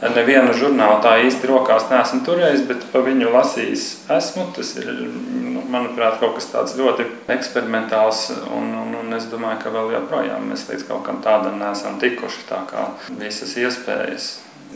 Nevienu 0.00 0.54
žurnālu 0.56 1.02
tā 1.04 1.18
īsti 1.26 1.48
rokās 1.50 1.90
neesmu 1.90 2.22
turējis, 2.24 2.62
bet 2.70 2.86
par 2.88 3.02
viņu 3.04 3.34
lasījis 3.34 3.82
esmu. 4.14 4.46
Tas 4.56 4.70
ir, 4.80 4.88
nu, 4.96 5.60
manuprāt, 5.68 6.16
kaut 6.22 6.38
kas 6.38 6.48
tāds 6.48 6.76
ļoti 6.78 7.04
eksperimentāls. 7.34 8.30
Un, 8.48 8.70
un, 8.80 8.94
un 9.02 9.18
es 9.18 9.28
domāju, 9.28 9.58
ka 9.60 9.74
vēl 9.74 9.92
joprojām 9.98 10.48
mēs 10.48 10.64
līdz 10.70 10.86
kaut 10.88 11.04
kam 11.04 11.20
tādam 11.26 11.60
neesam 11.60 12.00
tikuši. 12.00 12.46
Tā 12.48 12.62
kā 12.70 12.86
visas 13.20 13.52
iespējas 13.60 14.30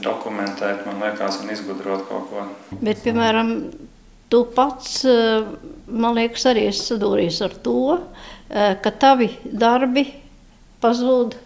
dokumentēt, 0.05 0.85
man 0.85 1.01
liekas, 1.01 1.41
un 1.41 1.57
izgudrot 1.57 2.05
kaut 2.11 2.29
ko. 2.29 2.47
Bet, 2.83 3.01
piemēram, 3.07 3.57
tu 4.33 4.45
pats, 4.55 5.03
man 5.89 6.19
liekas, 6.19 6.47
arī 6.51 6.69
esi 6.71 6.91
sadūries 6.93 7.41
ar 7.45 7.57
to, 7.65 7.99
ka 8.51 8.95
tavi 9.01 9.31
darbi 9.45 10.07
pazūd 10.83 11.37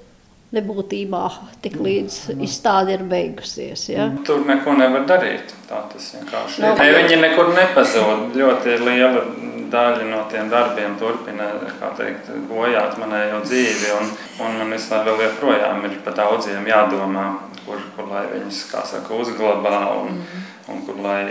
nebūtībā 0.55 1.25
tik 1.61 1.77
līdz 1.85 2.15
izstāde 2.41 2.95
ir 2.97 3.05
beigusies. 3.09 3.83
Ja? 3.91 4.09
Tur 4.25 4.47
neko 4.49 4.79
nevar 4.79 5.05
darīt. 5.09 5.53
Tā 5.69 5.83
tas 5.93 6.09
vienkārši 6.17 6.63
ir. 6.63 6.71
Ne, 6.81 6.89
viņi 6.97 7.21
nekur 7.21 7.53
nepazūd. 7.57 8.39
Ļoti 8.39 8.79
liela 8.87 9.25
daļa 9.69 10.07
no 10.09 10.23
tiem 10.33 10.49
darbiem 10.49 10.97
turpina 11.01 11.51
teikt, 11.99 12.31
bojāt 12.49 12.97
manējo 13.01 13.43
dzīvi. 13.45 13.93
Un, 13.99 14.13
un 14.47 14.57
man 14.63 14.73
vēl 15.11 15.25
joprojām 15.27 15.85
ir 15.85 15.99
pa 16.05 16.17
daudziem 16.17 16.65
jādomā, 16.69 17.27
kur, 17.67 17.83
kur 17.97 18.09
lai 18.09 18.25
viņus 18.33 18.65
saka, 18.73 19.13
uzglabā 19.13 19.83
un, 19.99 20.17
mm. 20.17 20.47
un 20.73 20.85
kur 20.89 21.03
lai 21.05 21.23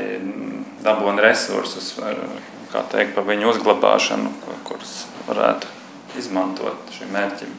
dabūna 0.88 1.24
resursus 1.26 1.94
teikt, 2.92 3.14
par 3.16 3.26
viņu 3.28 3.52
uzglabāšanu, 3.54 4.32
kurus 4.68 5.06
varētu 5.28 5.76
izmantot 6.20 6.96
šim 6.96 7.12
mērķim. 7.16 7.52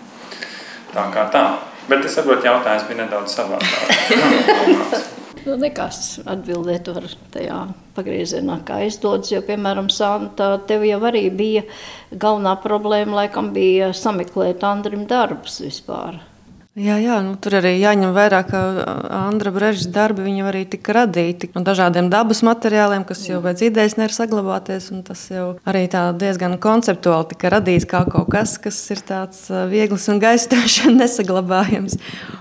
Tā 0.95 1.05
kā 1.15 1.29
tā. 1.33 1.45
Bet 1.89 2.05
es 2.05 2.17
saprotu, 2.19 2.49
jautājums 2.49 2.89
bija 2.89 3.05
nedaudz 3.05 3.39
savādāks. 3.39 5.07
Nu, 5.49 5.55
nekas 5.57 6.19
atbildēt 6.29 6.91
var 6.93 7.05
tajā 7.33 7.59
pagriezienā, 7.97 8.59
kā 8.69 8.83
izdodas. 8.85 9.31
Jo, 9.33 9.39
piemēram, 9.47 9.87
Santa, 9.89 10.51
tev 10.69 10.85
jau 10.85 10.99
arī 11.09 11.23
bija 11.33 11.63
galvenā 12.13 12.53
problēma, 12.61 13.23
laikam, 13.23 13.49
bija 13.55 13.89
sameklēt 13.97 14.67
Andrim 14.69 15.07
darbus 15.09 15.63
vispār. 15.65 16.19
Jā, 16.79 16.95
jā 17.03 17.17
nu, 17.25 17.33
tur 17.43 17.57
arī 17.59 17.73
jāņem 17.81 18.13
vērā, 18.15 18.39
ka 18.47 18.59
Andra 19.11 19.51
Brežas 19.51 19.89
darbi 19.91 20.31
arī 20.47 20.61
tika 20.69 20.95
radīti 20.95 21.49
no 21.55 21.65
dažādiem 21.67 22.11
dabas 22.13 22.45
materiāliem, 22.47 23.03
kas 23.09 23.25
jau 23.27 23.41
pēc 23.43 23.65
idejas 23.67 23.97
nevar 23.99 24.15
saglabāties. 24.15 24.87
Tas 25.09 25.25
jau 25.33 25.47
arī 25.67 25.89
diezgan 25.91 26.55
konceptuāli 26.63 27.33
tika 27.33 27.51
radīts 27.57 27.89
kā 27.89 28.05
kaut 28.07 28.31
kas, 28.31 28.59
kas 28.63 28.79
ir 28.95 29.03
tāds 29.09 29.49
viegls 29.73 30.07
un 30.13 30.23
gaistāšs 30.23 30.85
un 30.87 31.01
nesaglabājams. 31.03 31.99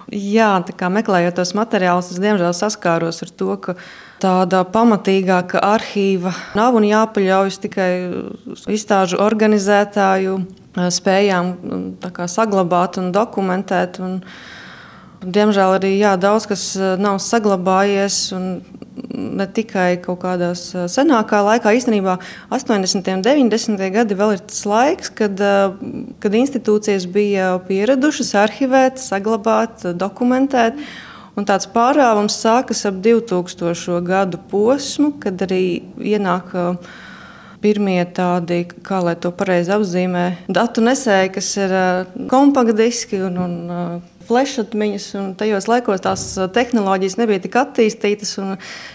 Jā, 0.08 0.54
tā 0.64 0.72
kā 0.78 0.88
meklējot 0.88 1.36
tos 1.36 1.52
materiālus, 1.58 2.14
es 2.14 2.22
diemžēl 2.24 2.54
saskāros 2.56 3.20
ar 3.26 3.32
to, 3.36 3.50
ka 3.60 3.74
tāda 4.24 4.62
pamatīgāka 4.72 5.60
arhīva 5.60 6.32
nav 6.56 6.78
un 6.80 6.88
jāpaļaujas 6.88 7.60
tikai 7.66 7.90
uz 8.54 8.64
izstāžu 8.72 9.20
organizētāju 9.20 10.38
spējām 10.96 11.52
kā, 12.16 12.30
saglabāt 12.32 13.02
un 13.02 13.12
dokumentēt. 13.12 14.00
Un, 14.00 14.22
Diemžēl 15.18 15.80
arī 15.80 15.96
jā, 15.98 16.12
daudz 16.20 16.46
kas 16.50 16.64
nav 17.02 17.18
saglabājies. 17.24 18.20
Ne 19.18 19.46
tikai 19.50 19.98
kaut 20.02 20.20
kādās 20.22 20.70
senākā 20.94 21.40
laikā, 21.46 21.74
īstenībā 21.78 22.18
80. 22.54 23.10
un 23.16 23.24
90. 23.26 23.82
gadi 23.94 24.18
vēl 24.18 24.36
ir 24.36 24.44
tas 24.46 24.62
laiks, 24.70 25.12
kad, 25.18 25.42
kad 26.22 26.38
institūcijas 26.38 27.08
bija 27.10 27.56
pieradušas 27.66 28.34
arhivēt, 28.44 29.02
saglabāt, 29.02 29.88
dokumentēt. 29.98 30.78
Un 31.38 31.46
tāds 31.46 31.70
pārāvums 31.70 32.38
sākas 32.42 32.82
ap 32.90 32.98
2000. 33.06 34.00
gadu 34.06 34.42
posmu, 34.50 35.12
kad 35.22 35.42
arī 35.46 35.82
ienāk 35.98 36.54
pirmie 37.62 38.02
tādi, 38.14 38.64
kā 38.86 39.02
lai 39.06 39.16
to 39.22 39.32
pareizi 39.34 39.74
apzīmē, 39.74 40.26
datu 40.50 40.82
nesēji, 40.86 41.34
kas 41.38 41.52
ir 41.62 41.76
kompaktdiski 42.30 43.22
un, 43.30 43.38
un 43.42 43.58
flešatmiņas. 44.28 45.08
Tajos 45.40 45.70
laikos 45.72 46.04
tās 46.06 46.28
tehnoloģijas 46.56 47.18
nebija 47.22 47.46
tik 47.46 47.58
attīstītas, 47.64 48.36
un 48.44 48.54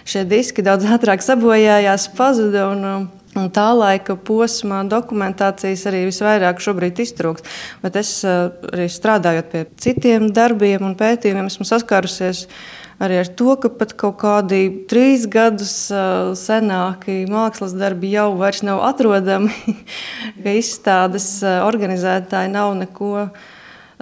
šie 0.09 0.27
diski 0.29 0.65
daudz 0.67 0.89
ātrāk 0.97 1.25
sabojājās, 1.25 2.13
pazuda. 2.19 2.69
Un, 2.75 3.11
Un 3.33 3.47
tā 3.49 3.71
laika 3.73 4.13
posma 4.21 4.83
dokumentācijas 4.85 5.87
arī 5.89 6.03
visvairāk 6.05 6.59
šobrīd 6.61 6.99
iztrūkst. 7.01 7.47
Bet 7.81 7.95
es 7.97 8.11
arī 8.29 8.91
strādājot 8.93 9.49
pie 9.49 9.63
citiem 9.81 10.27
darbiem 10.37 10.85
un 10.85 10.93
pētījumiem, 11.01 11.49
esmu 11.49 11.65
saskārusies 11.65 12.43
ar 12.45 12.83
arī 13.03 13.19
ar 13.23 13.31
to, 13.39 13.55
ka 13.59 13.71
pat 13.75 13.95
kaut 13.99 14.19
kādi 14.21 14.61
trīs 14.91 15.25
gadus 15.31 15.75
senāki 16.39 17.23
mākslas 17.31 17.75
darbi 17.79 18.13
jau 18.13 18.31
nav 18.63 18.83
atrodami, 18.91 19.53
ka 20.43 20.55
izstādes 20.59 21.43
organizētāji 21.43 22.53
nav 22.53 22.77
neko 22.79 23.29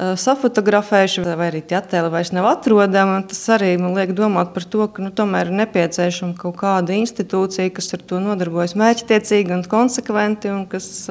safotografējuši, 0.00 1.24
vai 1.36 1.48
arī 1.50 1.62
tie 1.66 1.76
attēli 1.80 2.10
vairs 2.12 2.32
nav 2.36 2.48
atrodami. 2.50 3.20
Tas 3.30 3.42
arī 3.56 3.74
man 3.80 3.96
liek 3.98 4.14
domāt 4.16 4.54
par 4.56 4.64
to, 4.64 4.86
ka 4.88 5.04
nu, 5.04 5.12
tomēr 5.14 5.50
ir 5.50 5.58
nepieciešama 5.62 6.38
kaut 6.40 6.58
kāda 6.62 6.96
institūcija, 6.96 7.72
kas 7.76 7.92
ar 7.96 8.04
to 8.08 8.20
nodarbojas 8.24 8.76
mērķtiecīgi 8.80 9.56
un 9.58 9.66
konsekventi 9.70 10.52
un 10.52 10.64
kas 10.70 11.08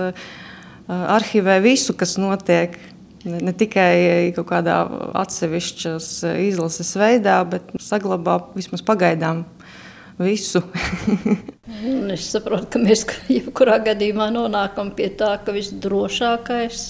arhivē 0.90 1.60
visu, 1.66 1.94
kas 1.98 2.18
notiek 2.22 2.80
Ne, 3.28 3.36
ne 3.44 3.52
tikai 3.52 4.32
kaut 4.32 4.48
kādā 4.48 4.78
atsevišķas 5.20 6.06
izlases 6.40 6.94
veidā, 6.96 7.42
bet 7.52 7.74
saglabā 7.84 8.38
vismaz 8.54 8.84
pagaidām 8.88 9.42
visu. 10.24 10.62
es 12.16 12.30
saprotu, 12.32 12.70
ka 12.72 12.82
mēs 12.84 13.04
jebkurā 13.40 13.82
gadījumā 13.90 14.30
nonākam 14.32 14.94
pie 14.96 15.10
tā, 15.20 15.34
ka 15.44 15.56
visdrošākais, 15.56 16.86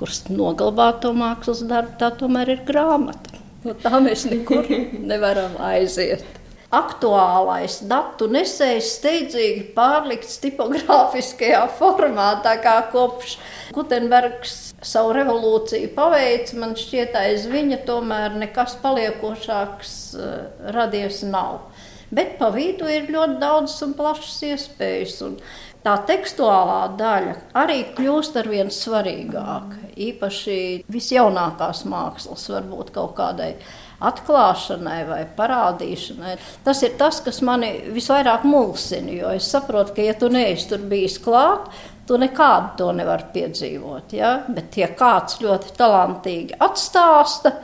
kurš 0.00 0.24
noglabā 0.32 0.90
to 1.04 1.14
mākslas 1.16 1.62
darbu, 1.68 1.96
tā 2.00 2.10
tomēr 2.18 2.56
ir 2.56 2.66
grāmata. 2.66 3.38
No 3.64 3.76
tā 3.76 4.00
mēs 4.00 4.26
nekur 4.26 4.66
nevaram 5.12 5.58
aiziet 5.70 6.24
aktuālais 6.70 7.80
datu 7.90 8.28
nesējs 8.30 8.92
steidzīgi 8.96 9.64
pārlikts 9.74 10.38
tipogrāfiskajā 10.44 11.64
formātā, 11.80 12.54
kā 12.62 12.76
kopš 12.92 13.36
Gutenbergs 13.74 14.56
savu 14.86 15.14
revolūciju 15.18 15.90
paveica. 15.96 16.58
Man 16.62 16.76
šķiet, 16.78 17.16
aiz 17.18 17.48
viņa 17.50 17.82
tomēr 17.88 18.38
nekas 18.38 18.76
paliekošāks 18.84 19.96
uh, 20.14 20.36
radies 20.76 21.24
nav. 21.26 21.66
Bet 22.14 22.38
pa 22.38 22.48
vidu 22.54 22.88
ir 22.90 23.10
ļoti 23.10 23.38
daudz 23.42 23.76
un 23.86 23.92
plašas 23.98 24.38
iespējas. 24.48 25.18
Un 25.26 25.36
tā 25.84 25.96
tekstuālā 26.08 26.80
daļa 26.98 27.36
arī 27.60 27.82
kļūst 27.96 28.40
ar 28.40 28.50
vien 28.50 28.72
svarīgāka. 28.74 29.78
Īpaši 30.00 30.58
visjaunākās 30.92 31.84
mākslas, 31.88 32.46
varbūt 32.52 32.92
kaut 32.94 33.14
kādai 33.18 33.54
atklāšanai 34.00 35.00
vai 35.08 35.20
parādīšanai. 35.36 36.36
Tas 36.64 36.80
ir 36.86 36.96
tas, 37.00 37.20
kas 37.24 37.42
mani 37.44 37.72
visvairāk 37.92 38.46
mulsina. 38.48 39.12
Jo 39.12 39.34
es 39.36 39.50
saprotu, 39.52 39.96
ka, 39.96 40.04
ja 40.04 40.16
tu 40.16 40.30
neesi 40.32 40.70
tur 40.70 40.86
bijis 40.88 41.18
klāt, 41.22 41.68
tu 42.08 42.16
nekādu 42.20 42.72
to 42.80 42.88
nevari 42.96 43.28
piedzīvot. 43.34 44.16
Ja? 44.16 44.32
Bet, 44.48 44.80
ja 44.80 44.88
kāds 44.96 45.40
ļoti 45.44 45.76
talantīgi 45.78 46.58
atstāsta, 46.60 47.58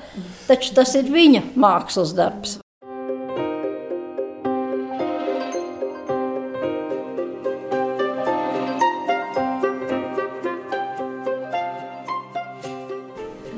taču 0.46 0.76
tas 0.76 0.94
ir 0.98 1.10
viņa 1.12 1.48
mākslas 1.56 2.14
darbs. 2.16 2.60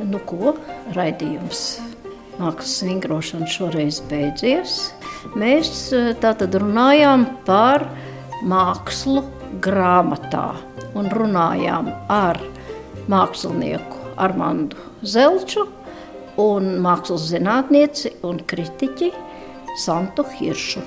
Nu, 0.08 0.20
ko 0.24 0.54
raidījums 0.96 1.62
mākslas 2.38 2.78
vingrošana 2.86 3.48
šoreiz 3.50 3.98
beidzies. 4.08 4.76
Mēs 5.38 5.90
eh, 5.96 6.12
tātad 6.22 6.54
runājām 6.62 7.26
par 7.46 7.84
mākslu 8.48 9.24
grāmatā 9.64 10.52
un 10.96 11.10
runājām 11.12 11.90
ar 12.12 12.40
mākslinieku 13.10 14.14
Armandu 14.20 14.78
Zelču 15.02 15.66
un 16.38 16.76
mākslas 16.84 17.28
zinātnieci 17.32 18.14
un 18.26 18.40
kritiķi 18.48 19.10
Santu 19.78 20.24
Hiršu. 20.38 20.84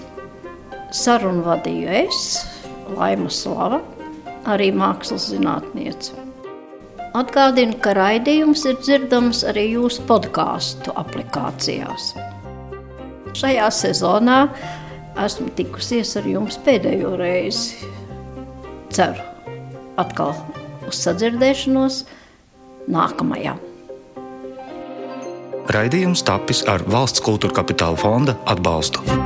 Sarunu 0.92 1.46
vadīju 1.46 1.94
es, 2.02 2.24
Laima 2.98 3.32
Slava, 3.32 3.80
arī 4.52 4.72
mākslas 4.76 5.30
zinātniece. 5.32 6.21
Atgādinu, 7.12 7.76
ka 7.84 7.92
raidījums 7.92 8.62
ir 8.70 8.78
dzirdams 8.80 9.42
arī 9.52 9.66
jūsu 9.74 10.06
podkāstu 10.08 10.94
aplikācijās. 10.96 12.14
Šajā 13.36 13.66
sezonā 13.76 14.38
esmu 15.20 15.50
tikusies 15.58 16.14
ar 16.20 16.30
jums 16.32 16.56
pēdējo 16.64 17.12
reizi. 17.20 17.90
Ceru, 18.96 19.26
atkal 20.00 20.32
uz 20.88 21.02
sadzirdēšanos 21.04 22.06
nākamajā. 22.92 23.58
Raidījums 25.72 26.24
tapis 26.28 26.64
ar 26.72 26.84
valsts 26.88 27.24
kultūra 27.24 27.60
kapitāla 27.60 28.00
fonda 28.00 28.40
atbalstu. 28.50 29.21